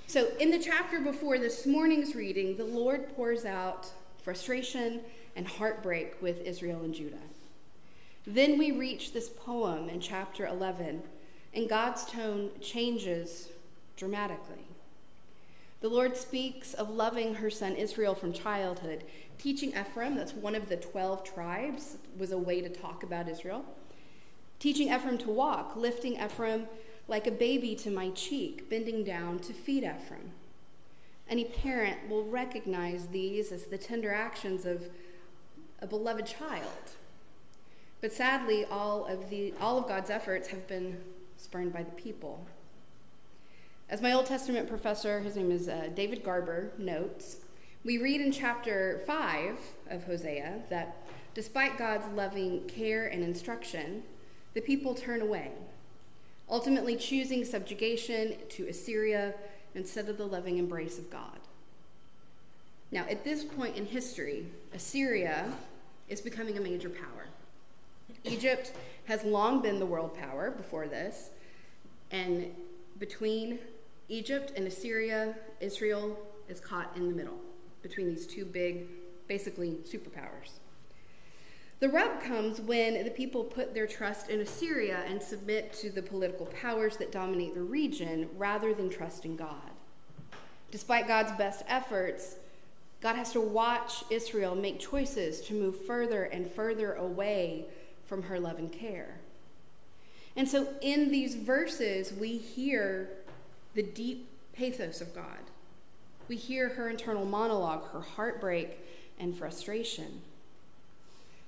So, 0.09 0.28
in 0.38 0.52
the 0.52 0.59
chapter 0.61 1.00
before 1.00 1.36
this 1.36 1.66
morning's 1.66 2.14
reading, 2.14 2.57
the 2.57 2.64
Lord 2.64 3.12
pours 3.16 3.44
out 3.44 3.90
frustration 4.22 5.00
and 5.34 5.48
heartbreak 5.48 6.22
with 6.22 6.42
Israel 6.42 6.82
and 6.84 6.94
Judah. 6.94 7.16
Then 8.24 8.57
we 8.57 8.70
reach 8.70 9.12
this 9.12 9.28
poem 9.28 9.88
in 9.88 9.98
chapter 9.98 10.46
11, 10.46 11.02
and 11.54 11.68
God's 11.68 12.04
tone 12.04 12.50
changes 12.61 13.48
dramatically. 13.96 14.68
The 15.80 15.88
Lord 15.88 16.16
speaks 16.16 16.72
of 16.72 16.88
loving 16.88 17.34
her 17.34 17.50
son 17.50 17.74
Israel 17.74 18.14
from 18.14 18.32
childhood, 18.32 19.02
teaching 19.38 19.70
Ephraim, 19.70 20.14
that's 20.14 20.34
one 20.34 20.54
of 20.54 20.68
the 20.68 20.76
12 20.76 21.24
tribes, 21.24 21.96
was 22.16 22.30
a 22.30 22.38
way 22.38 22.61
to 22.61 22.68
talk 22.68 23.02
about 23.02 23.28
Israel. 23.28 23.64
Teaching 24.61 24.86
Ephraim 24.86 25.18
to 25.18 25.30
walk, 25.30 25.74
lifting 25.74 26.14
Ephraim 26.14 26.68
like 27.09 27.26
a 27.26 27.30
baby 27.30 27.74
to 27.76 27.90
my 27.90 28.11
cheek, 28.11 28.68
bending 28.68 29.04
down 29.04 29.38
to 29.40 29.52
feed 29.52 29.84
Ephraim. 29.84 30.32
Any 31.28 31.44
parent 31.44 32.09
will 32.09 32.24
recognize 32.24 33.09
these 33.09 33.52
as 33.52 33.64
the 33.64 33.78
tender 33.78 34.12
actions 34.12 34.64
of 34.64 34.88
a 35.80 35.86
beloved 35.86 36.26
child. 36.26 36.92
But 38.00 38.12
sadly, 38.12 38.64
all 38.64 39.07
of, 39.07 39.30
the, 39.30 39.54
all 39.61 39.78
of 39.78 39.88
God's 39.88 40.11
efforts 40.11 40.48
have 40.48 40.66
been 40.66 41.00
spurned 41.36 41.72
by 41.72 41.82
the 41.82 41.90
people. 41.92 42.46
As 43.88 44.02
my 44.02 44.12
Old 44.12 44.26
Testament 44.26 44.68
professor, 44.68 45.20
his 45.20 45.36
name 45.36 45.50
is 45.50 45.68
uh, 45.68 45.88
David 45.94 46.24
Garber, 46.24 46.72
notes, 46.76 47.38
we 47.84 47.98
read 47.98 48.20
in 48.20 48.32
chapter 48.32 49.00
5 49.07 49.59
of 49.90 50.04
Hosea 50.04 50.62
that 50.70 51.07
despite 51.34 51.78
God's 51.78 52.09
loving 52.09 52.66
care 52.66 53.07
and 53.07 53.22
instruction, 53.22 54.02
the 54.54 54.61
people 54.61 54.92
turn 54.92 55.22
away 55.22 55.52
ultimately 56.49 56.97
choosing 56.97 57.44
subjugation 57.44 58.36
to 58.51 58.68
Assyria 58.68 59.34
instead 59.74 60.09
of 60.09 60.16
the 60.16 60.26
loving 60.26 60.59
embrace 60.59 60.99
of 60.99 61.11
God. 61.11 61.38
Now, 62.90 63.05
at 63.11 63.24
this 63.24 63.44
point 63.44 63.76
in 63.76 63.86
history, 63.86 64.47
Assyria 64.72 65.53
is 66.09 66.20
becoming 66.20 66.57
a 66.57 66.61
major 66.61 66.88
power. 66.88 67.26
Egypt 68.24 68.72
has 69.07 69.24
long 69.24 69.61
been 69.61 69.78
the 69.78 69.86
world 69.86 70.16
power 70.16 70.51
before 70.51 70.86
this, 70.86 71.30
and 72.11 72.55
between 72.99 73.59
Egypt 74.09 74.53
and 74.57 74.66
Assyria, 74.66 75.34
Israel 75.61 76.16
is 76.49 76.61
caught 76.61 76.97
in 76.97 77.09
the 77.09 77.14
middle 77.14 77.40
between 77.82 78.09
these 78.09 78.26
two 78.26 78.44
big, 78.44 78.86
basically 79.26 79.78
superpowers. 79.84 80.61
The 81.79 81.89
rub 81.91 82.22
comes 82.22 82.61
when 82.61 83.05
the 83.05 83.11
people 83.11 83.45
put 83.45 83.74
their 83.74 83.87
trust 83.87 84.31
in 84.31 84.41
Assyria 84.41 85.05
and 85.07 85.22
submit 85.22 85.74
to 85.74 85.91
the 85.91 86.03
political 86.03 86.47
powers 86.47 86.97
that 86.97 87.12
dominate 87.12 87.55
the 87.55 87.62
region 87.62 88.31
rather 88.39 88.72
than 88.72 88.89
trusting 88.89 89.37
God. 89.37 89.70
Despite 90.70 91.07
God's 91.07 91.33
best 91.33 91.64
efforts, 91.68 92.37
God 93.03 93.16
has 93.16 93.33
to 93.33 93.41
watch 93.41 94.05
Israel 94.09 94.55
make 94.55 94.81
choices 94.81 95.43
to 95.43 95.55
move 95.55 95.85
further 95.85 96.24
and 96.24 96.51
further 96.51 96.95
away 96.95 97.66
from 98.07 98.22
her 98.22 98.41
love 98.41 98.59
and 98.59 98.72
care. 98.72 99.20
And 100.35 100.49
so 100.49 100.68
in 100.81 101.11
these 101.11 101.35
verses, 101.35 102.12
we 102.12 102.39
hear 102.39 103.11
the 103.74 103.83
deep 103.83 104.29
pathos 104.55 105.03
of 105.03 105.14
God. 105.14 105.51
We 106.29 106.37
hear 106.37 106.70
her 106.70 106.89
internal 106.89 107.27
monologue, 107.27 107.91
her 107.91 108.01
heartbreak 108.01 108.79
and 109.18 109.37
frustration. 109.37 110.22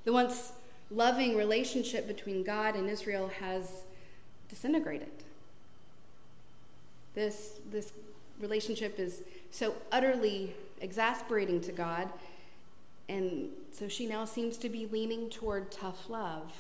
The 0.09 0.15
once 0.15 0.53
loving 0.91 1.37
relationship 1.37 2.07
between 2.09 2.43
God 2.43 2.75
and 2.77 2.89
Israel 2.89 3.31
has 3.41 3.83
disintegrated. 4.49 5.13
This, 7.15 7.61
this 7.71 7.93
relationship 8.41 8.99
is 8.99 9.21
so 9.51 9.75
utterly 9.93 10.55
exasperating 10.81 11.61
to 11.61 11.73
God, 11.73 12.09
and 13.07 13.51
so 13.71 13.87
she 13.87 14.07
now 14.07 14.25
seems 14.25 14.57
to 14.57 14.71
be 14.71 14.87
leaning 14.87 15.29
toward 15.29 15.71
tough 15.71 16.09
love. 16.09 16.55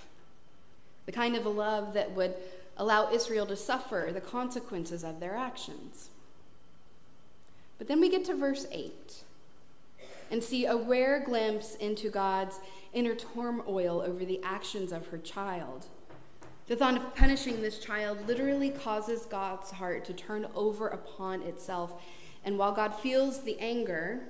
The 1.06 1.12
kind 1.12 1.34
of 1.34 1.46
a 1.46 1.48
love 1.48 1.94
that 1.94 2.10
would 2.10 2.34
allow 2.76 3.10
Israel 3.10 3.46
to 3.46 3.56
suffer 3.56 4.10
the 4.12 4.20
consequences 4.20 5.02
of 5.02 5.20
their 5.20 5.34
actions. 5.34 6.10
But 7.78 7.88
then 7.88 7.98
we 7.98 8.10
get 8.10 8.26
to 8.26 8.34
verse 8.34 8.66
8 8.70 9.22
and 10.30 10.44
see 10.44 10.66
a 10.66 10.76
rare 10.76 11.18
glimpse 11.18 11.76
into 11.76 12.10
God's 12.10 12.60
inner 12.92 13.14
turmoil 13.14 14.00
over 14.00 14.24
the 14.24 14.40
actions 14.42 14.92
of 14.92 15.08
her 15.08 15.18
child. 15.18 15.86
The 16.66 16.76
thought 16.76 16.96
of 16.96 17.14
punishing 17.14 17.62
this 17.62 17.78
child 17.78 18.28
literally 18.28 18.70
causes 18.70 19.24
God's 19.24 19.70
heart 19.70 20.04
to 20.04 20.12
turn 20.12 20.46
over 20.54 20.88
upon 20.88 21.42
itself. 21.42 21.94
And 22.44 22.58
while 22.58 22.72
God 22.72 22.94
feels 22.94 23.42
the 23.42 23.58
anger, 23.58 24.20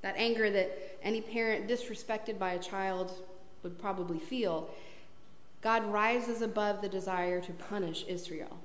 that 0.00 0.14
anger 0.16 0.50
that 0.50 0.96
any 1.02 1.20
parent 1.20 1.68
disrespected 1.68 2.38
by 2.38 2.52
a 2.52 2.58
child 2.58 3.12
would 3.62 3.78
probably 3.78 4.18
feel, 4.18 4.70
God 5.60 5.84
rises 5.92 6.42
above 6.42 6.80
the 6.80 6.88
desire 6.88 7.40
to 7.40 7.52
punish 7.52 8.04
Israel. 8.08 8.58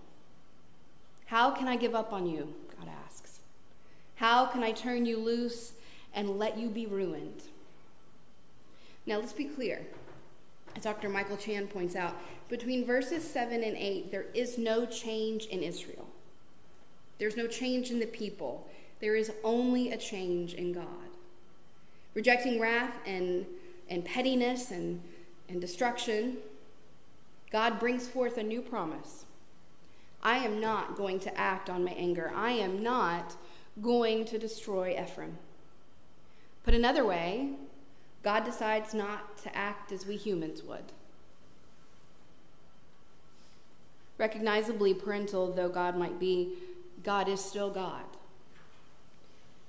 How 1.25 1.51
can 1.51 1.67
I 1.67 1.75
give 1.75 1.93
up 1.93 2.13
on 2.13 2.25
you? 2.25 2.55
God 2.79 2.89
asks. 3.05 3.39
How 4.15 4.45
can 4.45 4.63
I 4.63 4.71
turn 4.71 5.05
you 5.05 5.17
loose 5.17 5.73
and 6.13 6.39
let 6.39 6.57
you 6.57 6.69
be 6.69 6.85
ruined? 6.85 7.43
Now, 9.07 9.19
let's 9.19 9.33
be 9.33 9.45
clear. 9.45 9.87
As 10.75 10.83
Dr. 10.83 11.09
Michael 11.09 11.37
Chan 11.37 11.67
points 11.67 11.95
out, 11.95 12.15
between 12.49 12.85
verses 12.85 13.27
7 13.27 13.63
and 13.63 13.75
8, 13.75 14.11
there 14.11 14.25
is 14.33 14.57
no 14.57 14.85
change 14.85 15.45
in 15.45 15.63
Israel. 15.63 16.07
There's 17.17 17.37
no 17.37 17.47
change 17.47 17.89
in 17.89 17.99
the 17.99 18.05
people. 18.05 18.67
There 18.99 19.15
is 19.15 19.31
only 19.43 19.91
a 19.91 19.97
change 19.97 20.53
in 20.53 20.73
God. 20.73 20.85
Rejecting 22.13 22.59
wrath 22.59 22.95
and, 23.05 23.45
and 23.89 24.03
pettiness 24.03 24.71
and, 24.71 25.01
and 25.49 25.61
destruction, 25.61 26.37
God 27.49 27.79
brings 27.79 28.07
forth 28.07 28.37
a 28.37 28.43
new 28.43 28.61
promise. 28.61 29.25
I 30.21 30.39
am 30.39 30.59
not 30.59 30.97
going 30.97 31.19
to 31.21 31.37
act 31.39 31.69
on 31.69 31.85
my 31.85 31.91
anger. 31.91 32.31
I 32.35 32.51
am 32.51 32.83
not 32.83 33.35
going 33.81 34.25
to 34.25 34.37
destroy 34.37 34.97
Ephraim. 34.99 35.37
Put 36.63 36.73
another 36.73 37.05
way, 37.05 37.51
God 38.27 38.43
decides 38.43 38.93
not 38.93 39.37
to 39.43 39.57
act 39.57 39.93
as 39.93 40.05
we 40.05 40.17
humans 40.17 40.61
would. 40.61 40.91
Recognizably 44.17 44.93
parental 44.93 45.53
though 45.53 45.69
God 45.69 45.95
might 45.95 46.19
be, 46.19 46.55
God 47.05 47.29
is 47.29 47.39
still 47.39 47.69
God. 47.69 48.03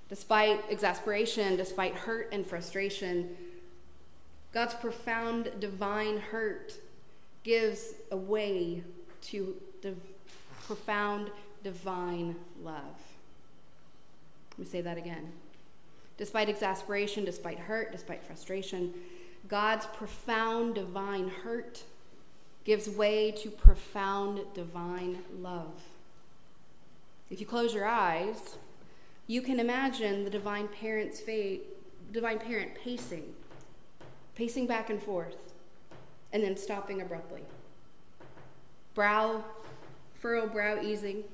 Despite 0.08 0.64
exasperation, 0.68 1.54
despite 1.54 1.94
hurt 1.94 2.30
and 2.32 2.44
frustration, 2.44 3.36
God's 4.52 4.74
profound 4.74 5.52
divine 5.60 6.18
hurt 6.18 6.72
gives 7.44 7.94
a 8.10 8.16
way 8.16 8.82
to 9.20 9.54
div- 9.82 10.02
profound 10.66 11.30
divine 11.62 12.34
love. 12.60 12.98
Let 14.50 14.58
me 14.58 14.64
say 14.64 14.80
that 14.80 14.98
again. 14.98 15.30
Despite 16.18 16.48
exasperation, 16.48 17.24
despite 17.24 17.58
hurt, 17.60 17.92
despite 17.92 18.24
frustration, 18.24 18.92
God's 19.46 19.86
profound 19.86 20.74
divine 20.74 21.28
hurt 21.28 21.84
gives 22.64 22.90
way 22.90 23.30
to 23.30 23.50
profound 23.50 24.40
divine 24.52 25.20
love. 25.38 25.80
If 27.30 27.40
you 27.40 27.46
close 27.46 27.72
your 27.72 27.86
eyes, 27.86 28.56
you 29.26 29.40
can 29.40 29.60
imagine 29.60 30.24
the 30.24 30.30
divine 30.30 30.68
parent's 30.68 31.20
fate, 31.20 31.62
divine 32.12 32.40
parent 32.40 32.72
pacing, 32.74 33.34
pacing 34.34 34.66
back 34.66 34.90
and 34.90 35.00
forth, 35.00 35.52
and 36.32 36.42
then 36.42 36.56
stopping 36.56 37.00
abruptly. 37.00 37.42
Brow, 38.94 39.44
furrow 40.14 40.48
brow 40.48 40.82
easing, 40.82 41.24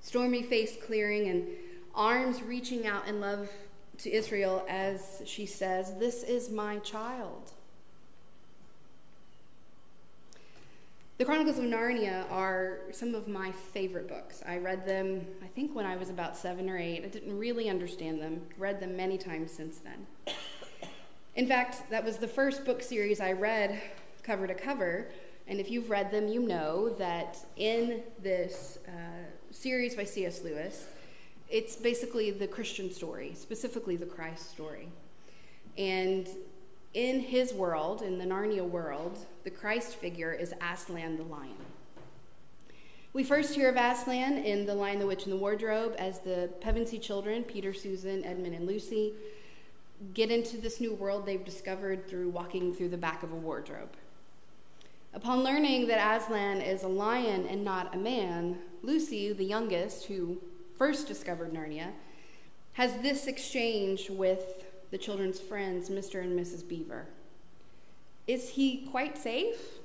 stormy 0.00 0.42
face 0.42 0.76
clearing, 0.86 1.28
and 1.28 1.48
arms 1.94 2.42
reaching 2.42 2.86
out 2.86 3.06
in 3.08 3.20
love 3.20 3.50
to 3.98 4.10
Israel 4.10 4.64
as 4.68 5.22
she 5.24 5.46
says, 5.46 5.94
This 5.98 6.22
is 6.22 6.50
my 6.50 6.78
child. 6.78 7.52
The 11.16 11.24
Chronicles 11.24 11.58
of 11.58 11.64
Narnia 11.64 12.28
are 12.28 12.80
some 12.90 13.14
of 13.14 13.28
my 13.28 13.52
favorite 13.52 14.08
books. 14.08 14.42
I 14.44 14.58
read 14.58 14.84
them, 14.84 15.24
I 15.44 15.46
think, 15.46 15.72
when 15.72 15.86
I 15.86 15.96
was 15.96 16.10
about 16.10 16.36
seven 16.36 16.68
or 16.68 16.76
eight. 16.76 17.04
I 17.04 17.08
didn't 17.08 17.38
really 17.38 17.70
understand 17.70 18.20
them, 18.20 18.42
read 18.58 18.80
them 18.80 18.96
many 18.96 19.16
times 19.16 19.52
since 19.52 19.78
then. 19.78 20.06
In 21.36 21.46
fact, 21.46 21.88
that 21.90 22.04
was 22.04 22.16
the 22.16 22.26
first 22.26 22.64
book 22.64 22.82
series 22.82 23.20
I 23.20 23.32
read 23.32 23.80
cover 24.24 24.48
to 24.48 24.54
cover. 24.54 25.08
And 25.46 25.60
if 25.60 25.70
you've 25.70 25.88
read 25.88 26.10
them, 26.10 26.26
you 26.26 26.42
know 26.42 26.88
that 26.90 27.38
in 27.56 28.02
this 28.20 28.78
uh, 28.88 28.90
series 29.52 29.94
by 29.94 30.04
C.S. 30.04 30.42
Lewis, 30.42 30.86
it's 31.48 31.76
basically 31.76 32.30
the 32.30 32.46
Christian 32.46 32.90
story, 32.92 33.32
specifically 33.34 33.96
the 33.96 34.06
Christ 34.06 34.50
story. 34.50 34.88
And 35.76 36.28
in 36.94 37.20
his 37.20 37.52
world, 37.52 38.02
in 38.02 38.18
the 38.18 38.24
Narnia 38.24 38.68
world, 38.68 39.18
the 39.42 39.50
Christ 39.50 39.96
figure 39.96 40.32
is 40.32 40.54
Aslan 40.60 41.16
the 41.16 41.24
lion. 41.24 41.56
We 43.12 43.22
first 43.22 43.54
hear 43.54 43.68
of 43.68 43.76
Aslan 43.76 44.38
in 44.38 44.66
The 44.66 44.74
Lion, 44.74 44.98
the 44.98 45.06
Witch, 45.06 45.22
and 45.22 45.32
the 45.32 45.36
Wardrobe 45.36 45.94
as 45.98 46.18
the 46.18 46.50
Pevensie 46.60 47.00
children, 47.00 47.44
Peter, 47.44 47.72
Susan, 47.72 48.24
Edmund, 48.24 48.56
and 48.56 48.66
Lucy, 48.66 49.12
get 50.14 50.32
into 50.32 50.56
this 50.56 50.80
new 50.80 50.92
world 50.94 51.24
they've 51.24 51.44
discovered 51.44 52.08
through 52.08 52.30
walking 52.30 52.74
through 52.74 52.88
the 52.88 52.96
back 52.96 53.22
of 53.22 53.30
a 53.30 53.36
wardrobe. 53.36 53.90
Upon 55.12 55.44
learning 55.44 55.86
that 55.86 56.22
Aslan 56.22 56.60
is 56.60 56.82
a 56.82 56.88
lion 56.88 57.46
and 57.46 57.64
not 57.64 57.94
a 57.94 57.98
man, 57.98 58.58
Lucy, 58.82 59.32
the 59.32 59.44
youngest, 59.44 60.06
who 60.06 60.38
first 60.76 61.06
discovered 61.08 61.52
Narnia, 61.52 61.92
has 62.74 62.96
this 63.02 63.26
exchange 63.26 64.10
with 64.10 64.64
the 64.90 64.98
children's 64.98 65.40
friends, 65.40 65.88
Mr. 65.88 66.20
and 66.20 66.38
Mrs. 66.38 66.66
Beaver. 66.66 67.06
Is 68.26 68.50
he 68.50 68.86
quite 68.90 69.18
safe? 69.18 69.78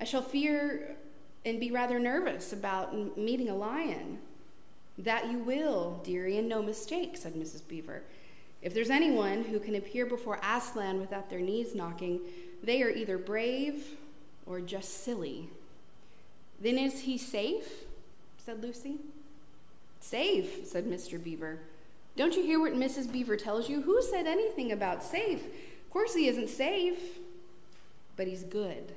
I 0.00 0.04
shall 0.04 0.22
fear 0.22 0.96
and 1.44 1.60
be 1.60 1.70
rather 1.70 1.98
nervous 1.98 2.52
about 2.52 3.16
meeting 3.16 3.48
a 3.48 3.54
lion. 3.54 4.18
That 4.96 5.30
you 5.30 5.38
will, 5.38 6.00
dearie, 6.04 6.38
and 6.38 6.48
no 6.48 6.62
mistake, 6.62 7.16
said 7.16 7.34
Mrs. 7.34 7.66
Beaver. 7.66 8.02
If 8.62 8.72
there's 8.72 8.90
anyone 8.90 9.44
who 9.44 9.58
can 9.58 9.74
appear 9.74 10.06
before 10.06 10.40
Aslan 10.42 11.00
without 11.00 11.28
their 11.28 11.40
knees 11.40 11.74
knocking, 11.74 12.20
they 12.62 12.82
are 12.82 12.90
either 12.90 13.18
brave 13.18 13.96
or 14.46 14.60
just 14.60 15.04
silly. 15.04 15.50
Then 16.60 16.78
is 16.78 17.00
he 17.00 17.18
safe? 17.18 17.84
said 18.38 18.62
Lucy. 18.62 18.96
Safe, 20.04 20.66
said 20.66 20.84
Mr. 20.84 21.22
Beaver. 21.22 21.60
Don't 22.14 22.36
you 22.36 22.42
hear 22.42 22.60
what 22.60 22.74
Mrs. 22.74 23.10
Beaver 23.10 23.38
tells 23.38 23.70
you? 23.70 23.80
Who 23.80 24.02
said 24.02 24.26
anything 24.26 24.70
about 24.70 25.02
safe? 25.02 25.46
Of 25.46 25.90
course, 25.90 26.14
he 26.14 26.28
isn't 26.28 26.50
safe, 26.50 27.18
but 28.14 28.26
he's 28.26 28.42
good. 28.42 28.92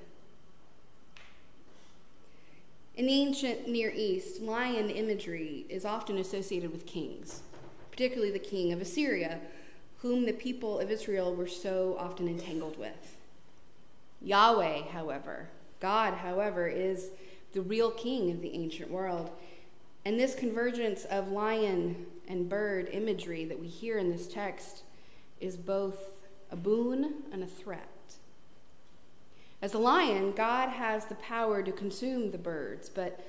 In 2.98 3.06
the 3.06 3.22
ancient 3.22 3.70
Near 3.70 3.90
East, 3.90 4.42
lion 4.42 4.90
imagery 4.90 5.66
is 5.70 5.86
often 5.86 6.18
associated 6.18 6.74
with 6.74 6.86
kings, 6.86 7.42
particularly 7.90 8.32
the 8.32 8.38
king 8.38 8.74
of 8.74 8.82
Assyria, 8.82 9.40
whom 10.00 10.26
the 10.26 10.34
people 10.34 10.78
of 10.78 10.92
Israel 10.92 11.34
were 11.34 11.48
so 11.48 11.96
often 11.98 12.28
entangled 12.28 12.78
with. 12.78 13.16
Yahweh, 14.22 14.90
however, 14.92 15.48
God, 15.80 16.16
however, 16.16 16.68
is 16.68 17.12
the 17.54 17.62
real 17.62 17.92
king 17.92 18.30
of 18.30 18.42
the 18.42 18.54
ancient 18.54 18.92
world. 18.92 19.32
And 20.08 20.18
this 20.18 20.36
convergence 20.36 21.04
of 21.04 21.34
lion 21.34 22.06
and 22.30 22.48
bird 22.48 22.88
imagery 22.94 23.44
that 23.44 23.60
we 23.60 23.68
hear 23.68 23.98
in 23.98 24.10
this 24.10 24.26
text 24.26 24.84
is 25.42 25.58
both 25.58 25.98
a 26.50 26.56
boon, 26.56 27.24
and 27.30 27.44
a 27.44 27.46
threat. 27.46 27.90
As 29.62 29.74
a 29.74 29.80
lion, 29.80 30.32
God 30.32 30.70
has 30.70 31.08
the 31.08 31.16
power 31.16 31.62
to 31.62 31.74
consume 31.74 32.32
the 32.32 32.38
birds, 32.38 32.88
but 32.88 33.20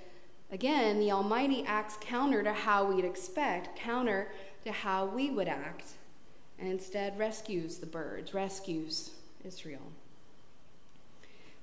again, 0.52 1.00
the 1.00 1.10
Almighty 1.10 1.64
acts 1.66 1.98
counter 2.00 2.44
to 2.44 2.52
how 2.52 2.84
we'd 2.84 3.04
expect, 3.04 3.76
counter 3.76 4.30
to 4.64 4.70
how 4.70 5.04
we 5.04 5.30
would 5.30 5.48
act, 5.48 5.94
and 6.60 6.70
instead 6.70 7.18
rescues 7.18 7.78
the 7.78 7.86
birds, 7.86 8.32
rescues 8.32 9.10
Israel. 9.44 9.90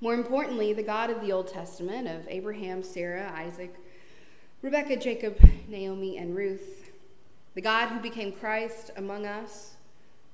More 0.02 0.12
importantly, 0.12 0.74
the 0.74 0.82
God 0.82 1.08
of 1.08 1.22
the 1.22 1.32
Old 1.32 1.48
Testament, 1.48 2.06
of 2.06 2.28
Abraham, 2.28 2.82
Sarah, 2.82 3.32
Isaac, 3.34 3.74
Rebekah, 4.62 4.96
Jacob, 4.96 5.38
Naomi, 5.68 6.16
and 6.16 6.34
Ruth, 6.34 6.90
the 7.54 7.60
God 7.60 7.88
who 7.88 8.00
became 8.00 8.32
Christ 8.32 8.90
among 8.96 9.26
us, 9.26 9.74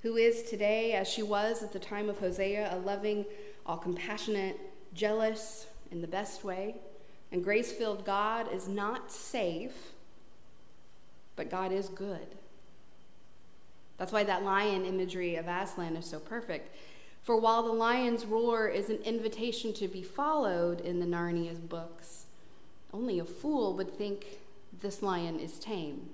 who 0.03 0.17
is 0.17 0.45
today, 0.45 0.93
as 0.93 1.09
she 1.09 1.25
was 1.25 1.63
at 1.63 1.73
the 1.73 1.81
time 1.81 2.09
of 2.09 2.19
Hosea, 2.19 2.73
a 2.73 2.79
loving, 2.79 3.27
all 3.67 3.77
compassionate, 3.77 4.59
jealous 4.95 5.67
in 5.91 6.01
the 6.01 6.07
best 6.07 6.45
way, 6.45 6.77
and 7.33 7.43
grace 7.43 7.73
filled 7.73 8.05
God 8.05 8.53
is 8.53 8.69
not 8.69 9.11
safe, 9.11 9.93
but 11.35 11.51
God 11.51 11.73
is 11.73 11.89
good. 11.89 12.37
That's 13.99 14.13
why 14.13 14.23
that 14.25 14.45
lion 14.45 14.85
imagery 14.85 15.35
of 15.35 15.49
Aslan 15.49 15.97
is 15.97 16.07
so 16.07 16.21
perfect. 16.21 16.75
For 17.23 17.37
while 17.37 17.63
the 17.63 17.73
lion's 17.73 18.25
roar 18.25 18.69
is 18.69 18.89
an 18.89 18.99
invitation 18.99 19.73
to 19.75 19.89
be 19.89 20.03
followed 20.03 20.81
in 20.81 21.01
the 21.01 21.07
Narnia's 21.07 21.59
books, 21.59 22.27
only 22.93 23.19
a 23.19 23.25
fool 23.25 23.75
would 23.75 23.97
think 23.97 24.39
this 24.81 25.03
lion 25.03 25.39
is 25.39 25.59
tame. 25.59 26.11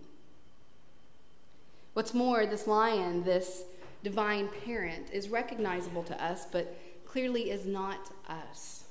What's 1.95 2.15
more, 2.15 2.47
this 2.47 2.67
lion, 2.67 3.25
this 3.25 3.65
divine 4.03 4.49
parent, 4.65 5.11
is 5.13 5.29
recognizable 5.29 6.05
to 6.05 6.25
us, 6.25 6.47
but 6.51 6.77
clearly 7.05 7.51
is 7.51 7.67
not 7.67 8.11
us. 8.29 8.85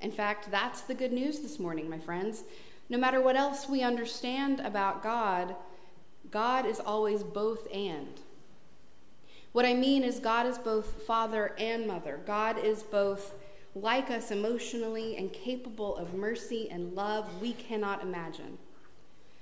In 0.00 0.10
fact, 0.10 0.50
that's 0.50 0.80
the 0.80 0.94
good 0.94 1.12
news 1.12 1.40
this 1.40 1.58
morning, 1.58 1.90
my 1.90 1.98
friends. 1.98 2.44
No 2.88 2.98
matter 2.98 3.20
what 3.20 3.36
else 3.36 3.68
we 3.68 3.82
understand 3.82 4.60
about 4.60 5.02
God, 5.02 5.54
God 6.30 6.66
is 6.66 6.80
always 6.80 7.22
both 7.22 7.68
and. 7.72 8.20
What 9.52 9.66
I 9.66 9.74
mean 9.74 10.02
is, 10.02 10.18
God 10.18 10.46
is 10.46 10.58
both 10.58 11.02
father 11.02 11.54
and 11.58 11.86
mother. 11.86 12.20
God 12.26 12.58
is 12.58 12.82
both 12.82 13.34
like 13.74 14.10
us 14.10 14.30
emotionally 14.30 15.16
and 15.16 15.32
capable 15.32 15.96
of 15.96 16.14
mercy 16.14 16.68
and 16.70 16.94
love 16.94 17.40
we 17.40 17.52
cannot 17.52 18.02
imagine. 18.02 18.58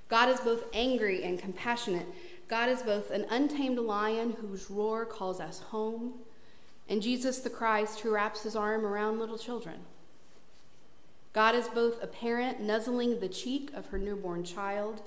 God 0.09 0.29
is 0.29 0.41
both 0.41 0.65
angry 0.73 1.23
and 1.25 1.39
compassionate. 1.39 2.07
God 2.49 2.69
is 2.69 2.83
both 2.83 3.11
an 3.11 3.27
untamed 3.31 3.79
lion 3.79 4.37
whose 4.41 4.71
roar 4.71 5.05
calls 5.05 5.41
us 5.41 5.61
home, 5.61 6.15
and 6.89 7.01
Jesus 7.01 7.39
the 7.39 7.51
Christ 7.51 8.01
who 8.01 8.13
wraps 8.13 8.43
his 8.43 8.57
arm 8.57 8.85
around 8.85 9.21
little 9.21 9.39
children. 9.39 9.81
God 11.33 11.55
is 11.55 11.69
both 11.69 12.03
a 12.03 12.09
parent 12.09 12.61
nuzzling 12.61 13.21
the 13.21 13.29
cheek 13.29 13.71
of 13.73 13.87
her 13.87 13.99
newborn 13.99 14.43
child, 14.43 15.03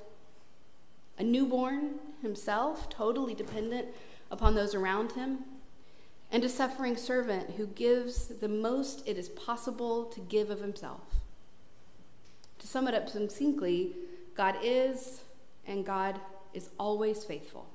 a 1.18 1.24
newborn 1.24 1.96
himself, 2.22 2.90
totally 2.90 3.34
dependent 3.34 3.88
upon 4.32 4.56
those 4.56 4.74
around 4.74 5.12
him, 5.12 5.40
and 6.34 6.44
a 6.44 6.50
suffering 6.50 6.98
servant 6.98 7.52
who 7.58 7.68
gives 7.68 8.26
the 8.26 8.50
most 8.50 9.08
it 9.08 9.18
is 9.20 9.30
possible 9.30 10.06
to 10.06 10.20
give 10.20 10.50
of 10.50 10.60
himself. 10.60 11.22
To 12.58 12.66
sum 12.66 12.88
it 12.88 12.96
up 12.96 13.08
succinctly, 13.08 13.96
God 14.36 14.56
is 14.64 15.22
and 15.68 15.86
God 15.86 16.20
is 16.52 16.72
always 16.80 17.24
faithful. 17.24 17.68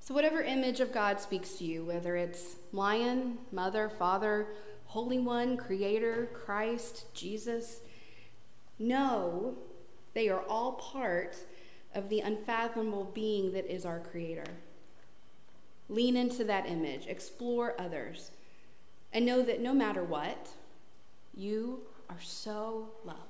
So, 0.00 0.14
whatever 0.14 0.40
image 0.40 0.80
of 0.80 0.92
God 0.92 1.20
speaks 1.20 1.54
to 1.56 1.64
you, 1.64 1.84
whether 1.84 2.16
it's 2.16 2.56
lion, 2.72 3.38
mother, 3.52 3.90
father, 3.90 4.46
Holy 4.86 5.18
One, 5.18 5.58
Creator, 5.58 6.30
Christ, 6.32 7.12
Jesus, 7.12 7.80
know 8.78 9.56
they 10.14 10.30
are 10.30 10.42
all 10.48 10.72
part 10.72 11.36
of 11.94 12.08
the 12.08 12.20
unfathomable 12.20 13.10
being 13.12 13.52
that 13.52 13.66
is 13.66 13.84
our 13.84 14.00
Creator. 14.00 14.46
Lean 15.88 16.16
into 16.16 16.44
that 16.44 16.66
image, 16.66 17.06
explore 17.06 17.74
others, 17.78 18.30
and 19.12 19.24
know 19.24 19.42
that 19.42 19.60
no 19.60 19.72
matter 19.72 20.02
what, 20.02 20.48
you 21.34 21.80
are 22.08 22.20
so 22.20 22.88
loved. 23.04 23.25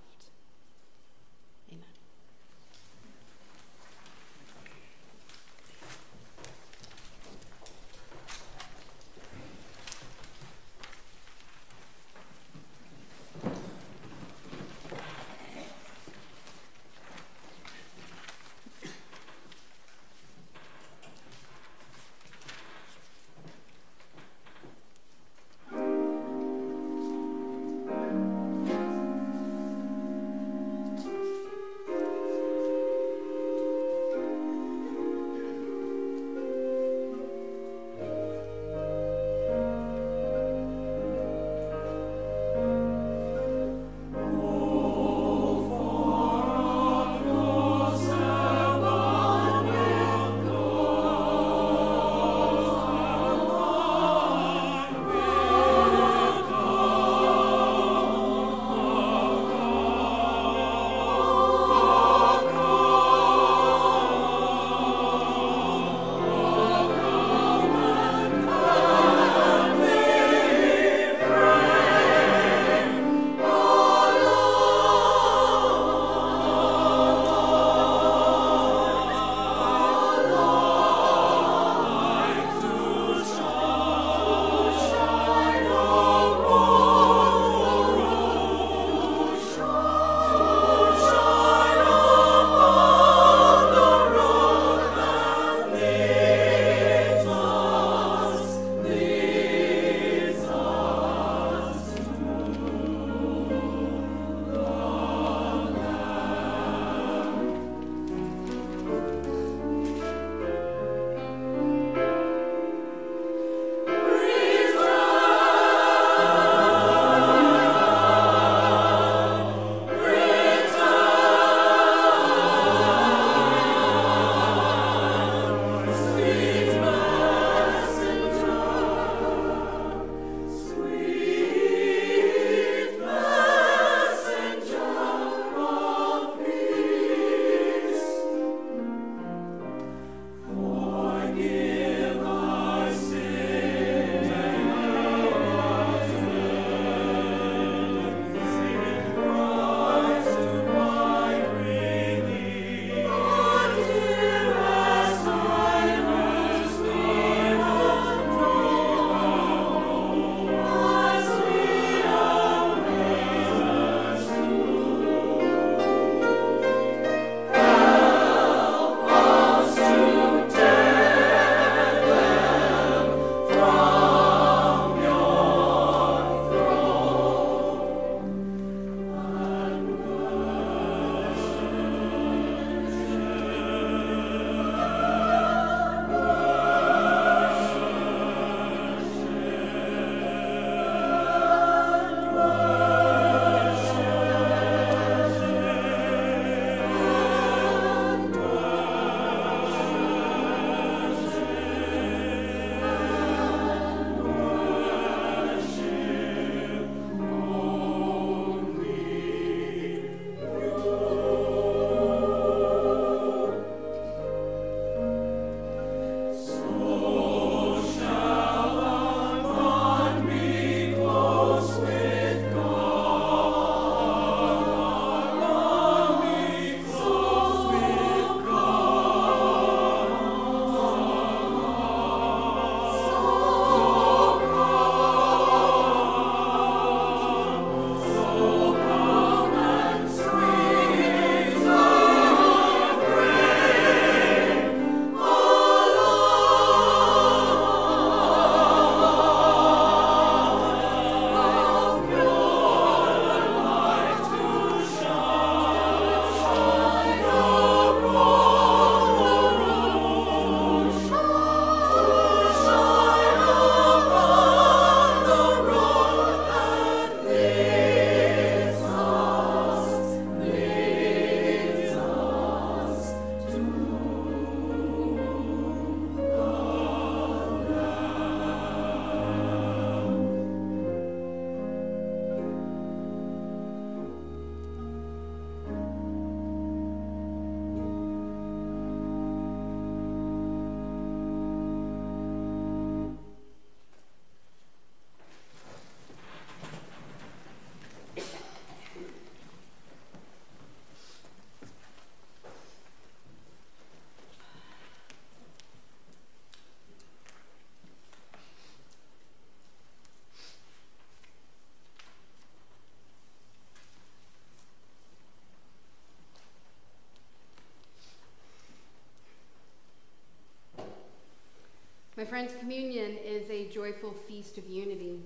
Friends, 322.27 322.53
communion 322.59 323.17
is 323.25 323.49
a 323.51 323.69
joyful 323.69 324.13
feast 324.27 324.59
of 324.59 324.69
unity. 324.69 325.21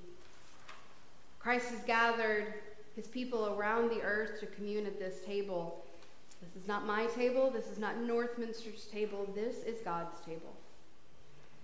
Christ 1.38 1.70
has 1.70 1.80
gathered 1.84 2.52
his 2.94 3.06
people 3.06 3.56
around 3.56 3.90
the 3.90 4.02
earth 4.02 4.38
to 4.40 4.46
commune 4.46 4.84
at 4.84 4.98
this 4.98 5.24
table. 5.24 5.82
This 6.42 6.62
is 6.62 6.68
not 6.68 6.86
my 6.86 7.06
table. 7.06 7.50
This 7.50 7.68
is 7.68 7.78
not 7.78 7.96
Northminster's 7.96 8.84
table. 8.84 9.26
This 9.34 9.62
is 9.64 9.80
God's 9.82 10.20
table. 10.20 10.54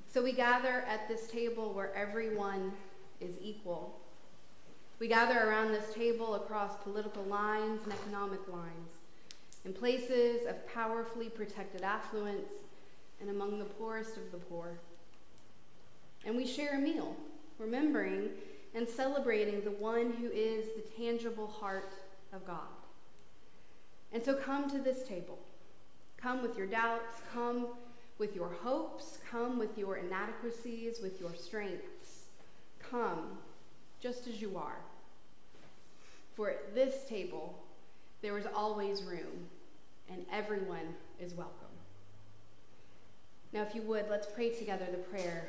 So 0.09 0.23
we 0.23 0.33
gather 0.33 0.85
at 0.89 1.07
this 1.07 1.27
table 1.27 1.75
where 1.75 1.95
everyone 1.95 2.73
is 3.21 3.35
equal. 3.43 4.01
We 4.99 5.09
gather 5.09 5.47
around 5.47 5.73
this 5.73 5.93
table 5.93 6.37
across 6.37 6.77
political 6.77 7.25
lines 7.25 7.81
and 7.85 7.93
economic 7.93 8.41
lines, 8.51 9.01
in 9.67 9.75
places 9.75 10.47
of 10.47 10.67
powerfully 10.73 11.29
protected 11.29 11.83
affluence 11.83 12.49
and 13.21 13.29
among 13.29 13.59
the 13.59 13.67
poorest 13.67 14.17
of 14.17 14.33
the 14.33 14.39
poor 14.39 14.79
and 16.27 16.37
we 16.37 16.45
share 16.45 16.75
a 16.75 16.79
meal, 16.79 17.17
remembering 17.59 18.29
and 18.75 18.87
celebrating 18.87 19.63
the 19.63 19.71
one 19.71 20.13
who 20.13 20.29
is 20.29 20.67
the 20.75 20.83
tangible 21.01 21.47
heart 21.47 21.95
of 22.33 22.45
God. 22.47 22.67
And 24.13 24.23
so 24.23 24.35
come 24.35 24.69
to 24.71 24.79
this 24.79 25.07
table. 25.07 25.39
Come 26.21 26.43
with 26.43 26.59
your 26.59 26.67
doubts, 26.67 27.21
come 27.33 27.69
with 28.19 28.35
your 28.35 28.51
hopes, 28.63 29.19
come 29.31 29.59
with 29.59 29.79
your 29.79 29.99
inadequacies, 29.99 30.99
with 31.01 31.21
your 31.21 31.35
strengths. 31.35 32.25
Come 32.91 33.39
just 34.01 34.27
as 34.27 34.41
you 34.41 34.59
are. 34.59 34.79
For 36.35 36.51
at 36.51 36.75
this 36.75 37.05
table, 37.09 37.63
there 38.21 38.37
is 38.37 38.47
always 38.55 39.03
room, 39.03 39.49
and 40.11 40.27
everyone 40.33 40.95
is 41.21 41.35
welcome. 41.35 41.55
Now, 43.53 43.63
if 43.63 43.75
you 43.75 43.83
would, 43.83 44.07
let's 44.11 44.27
pray 44.27 44.51
together 44.51 44.87
the 44.91 44.99
prayer 44.99 45.49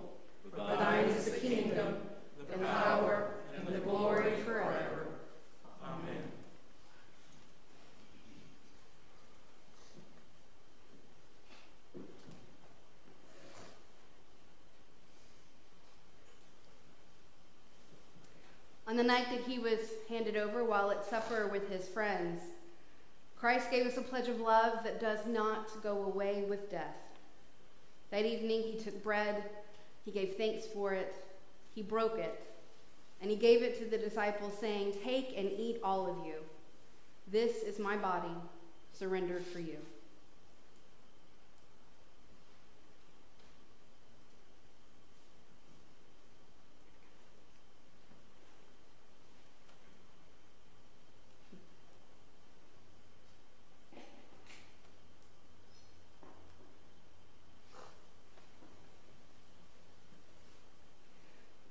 For 0.67 0.75
thine 0.77 1.05
is 1.05 1.25
the 1.25 1.39
kingdom, 1.39 1.95
the 2.37 2.57
power, 2.57 3.31
and 3.55 3.67
the 3.67 3.79
glory 3.79 4.33
forever. 4.45 5.07
Amen. 5.83 6.23
On 18.87 18.97
the 18.97 19.03
night 19.03 19.27
that 19.31 19.41
he 19.41 19.57
was 19.57 19.79
handed 20.09 20.37
over 20.37 20.63
while 20.63 20.91
at 20.91 21.05
supper 21.05 21.47
with 21.47 21.69
his 21.69 21.87
friends, 21.87 22.41
Christ 23.37 23.71
gave 23.71 23.87
us 23.87 23.97
a 23.97 24.01
pledge 24.01 24.27
of 24.27 24.39
love 24.39 24.83
that 24.83 24.99
does 25.01 25.25
not 25.25 25.81
go 25.81 26.03
away 26.03 26.43
with 26.47 26.69
death. 26.69 26.95
That 28.11 28.25
evening, 28.25 28.61
he 28.63 28.77
took 28.77 29.01
bread, 29.01 29.43
he 30.03 30.11
gave 30.11 30.35
thanks 30.35 30.65
for 30.65 30.93
it, 30.93 31.15
he 31.73 31.81
broke 31.81 32.17
it, 32.17 32.41
and 33.21 33.29
he 33.29 33.37
gave 33.37 33.61
it 33.61 33.77
to 33.79 33.85
the 33.85 33.97
disciples, 33.97 34.57
saying, 34.59 34.93
Take 35.03 35.37
and 35.37 35.49
eat 35.51 35.79
all 35.83 36.09
of 36.09 36.25
you. 36.25 36.35
This 37.27 37.63
is 37.63 37.79
my 37.79 37.95
body, 37.95 38.35
surrendered 38.93 39.45
for 39.45 39.59
you. 39.59 39.77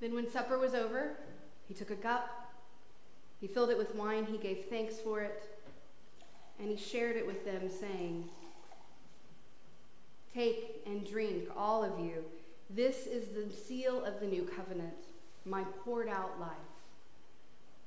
Then, 0.01 0.15
when 0.15 0.29
supper 0.29 0.57
was 0.57 0.73
over, 0.73 1.11
he 1.67 1.75
took 1.75 1.91
a 1.91 1.95
cup, 1.95 2.51
he 3.39 3.47
filled 3.47 3.69
it 3.69 3.77
with 3.77 3.95
wine, 3.95 4.25
he 4.25 4.37
gave 4.37 4.65
thanks 4.65 4.99
for 4.99 5.21
it, 5.21 5.43
and 6.59 6.69
he 6.69 6.75
shared 6.75 7.15
it 7.15 7.25
with 7.25 7.45
them, 7.45 7.69
saying, 7.69 8.27
Take 10.33 10.81
and 10.87 11.07
drink, 11.07 11.49
all 11.55 11.83
of 11.83 11.99
you. 11.99 12.23
This 12.69 13.05
is 13.05 13.29
the 13.29 13.53
seal 13.55 14.03
of 14.03 14.19
the 14.19 14.25
new 14.25 14.43
covenant, 14.43 14.93
my 15.45 15.63
poured 15.83 16.09
out 16.09 16.39
life. 16.39 16.49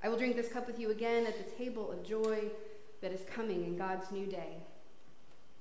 I 0.03 0.09
will 0.09 0.19
drink 0.19 0.37
this 0.37 0.53
cup 0.53 0.67
with 0.67 0.79
you 0.79 0.91
again 0.91 1.27
at 1.27 1.37
the 1.37 1.65
table 1.65 1.91
of 1.91 2.07
joy 2.07 2.45
that 3.01 3.11
is 3.11 3.23
coming 3.35 3.65
in 3.65 3.77
God's 3.77 4.13
new 4.13 4.27
day. 4.27 4.59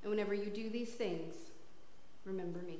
And 0.02 0.10
whenever 0.10 0.34
you 0.34 0.48
do 0.48 0.70
these 0.70 0.92
things, 0.92 1.34
remember 2.26 2.60
me. 2.60 2.80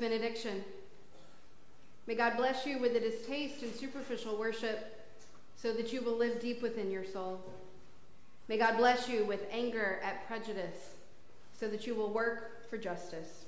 Benediction. 0.00 0.64
May 2.06 2.14
God 2.14 2.36
bless 2.36 2.64
you 2.64 2.78
with 2.78 2.96
a 2.96 3.00
distaste 3.00 3.62
in 3.62 3.72
superficial 3.74 4.38
worship 4.38 5.06
so 5.56 5.72
that 5.72 5.92
you 5.92 6.00
will 6.02 6.16
live 6.16 6.40
deep 6.40 6.62
within 6.62 6.90
your 6.90 7.04
soul. 7.04 7.40
May 8.48 8.56
God 8.56 8.78
bless 8.78 9.08
you 9.08 9.24
with 9.24 9.46
anger 9.50 10.00
at 10.02 10.26
prejudice 10.26 10.94
so 11.58 11.68
that 11.68 11.86
you 11.86 11.94
will 11.94 12.10
work 12.10 12.68
for 12.70 12.78
justice. 12.78 13.44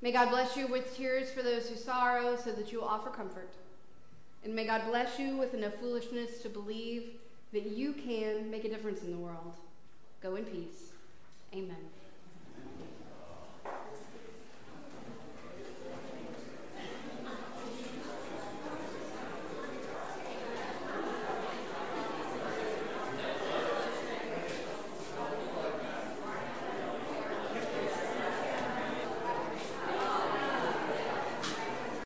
May 0.00 0.12
God 0.12 0.30
bless 0.30 0.56
you 0.56 0.66
with 0.66 0.96
tears 0.96 1.30
for 1.30 1.42
those 1.42 1.68
who 1.68 1.76
sorrow 1.76 2.36
so 2.36 2.52
that 2.52 2.72
you 2.72 2.80
will 2.80 2.88
offer 2.88 3.10
comfort. 3.10 3.50
And 4.44 4.54
may 4.54 4.64
God 4.64 4.82
bless 4.88 5.18
you 5.18 5.36
with 5.36 5.54
enough 5.54 5.74
foolishness 5.74 6.40
to 6.42 6.48
believe 6.48 7.14
that 7.52 7.66
you 7.66 7.92
can 7.92 8.50
make 8.50 8.64
a 8.64 8.68
difference 8.68 9.02
in 9.02 9.10
the 9.10 9.18
world. 9.18 9.54
Go 10.22 10.36
in 10.36 10.44
peace. 10.44 10.87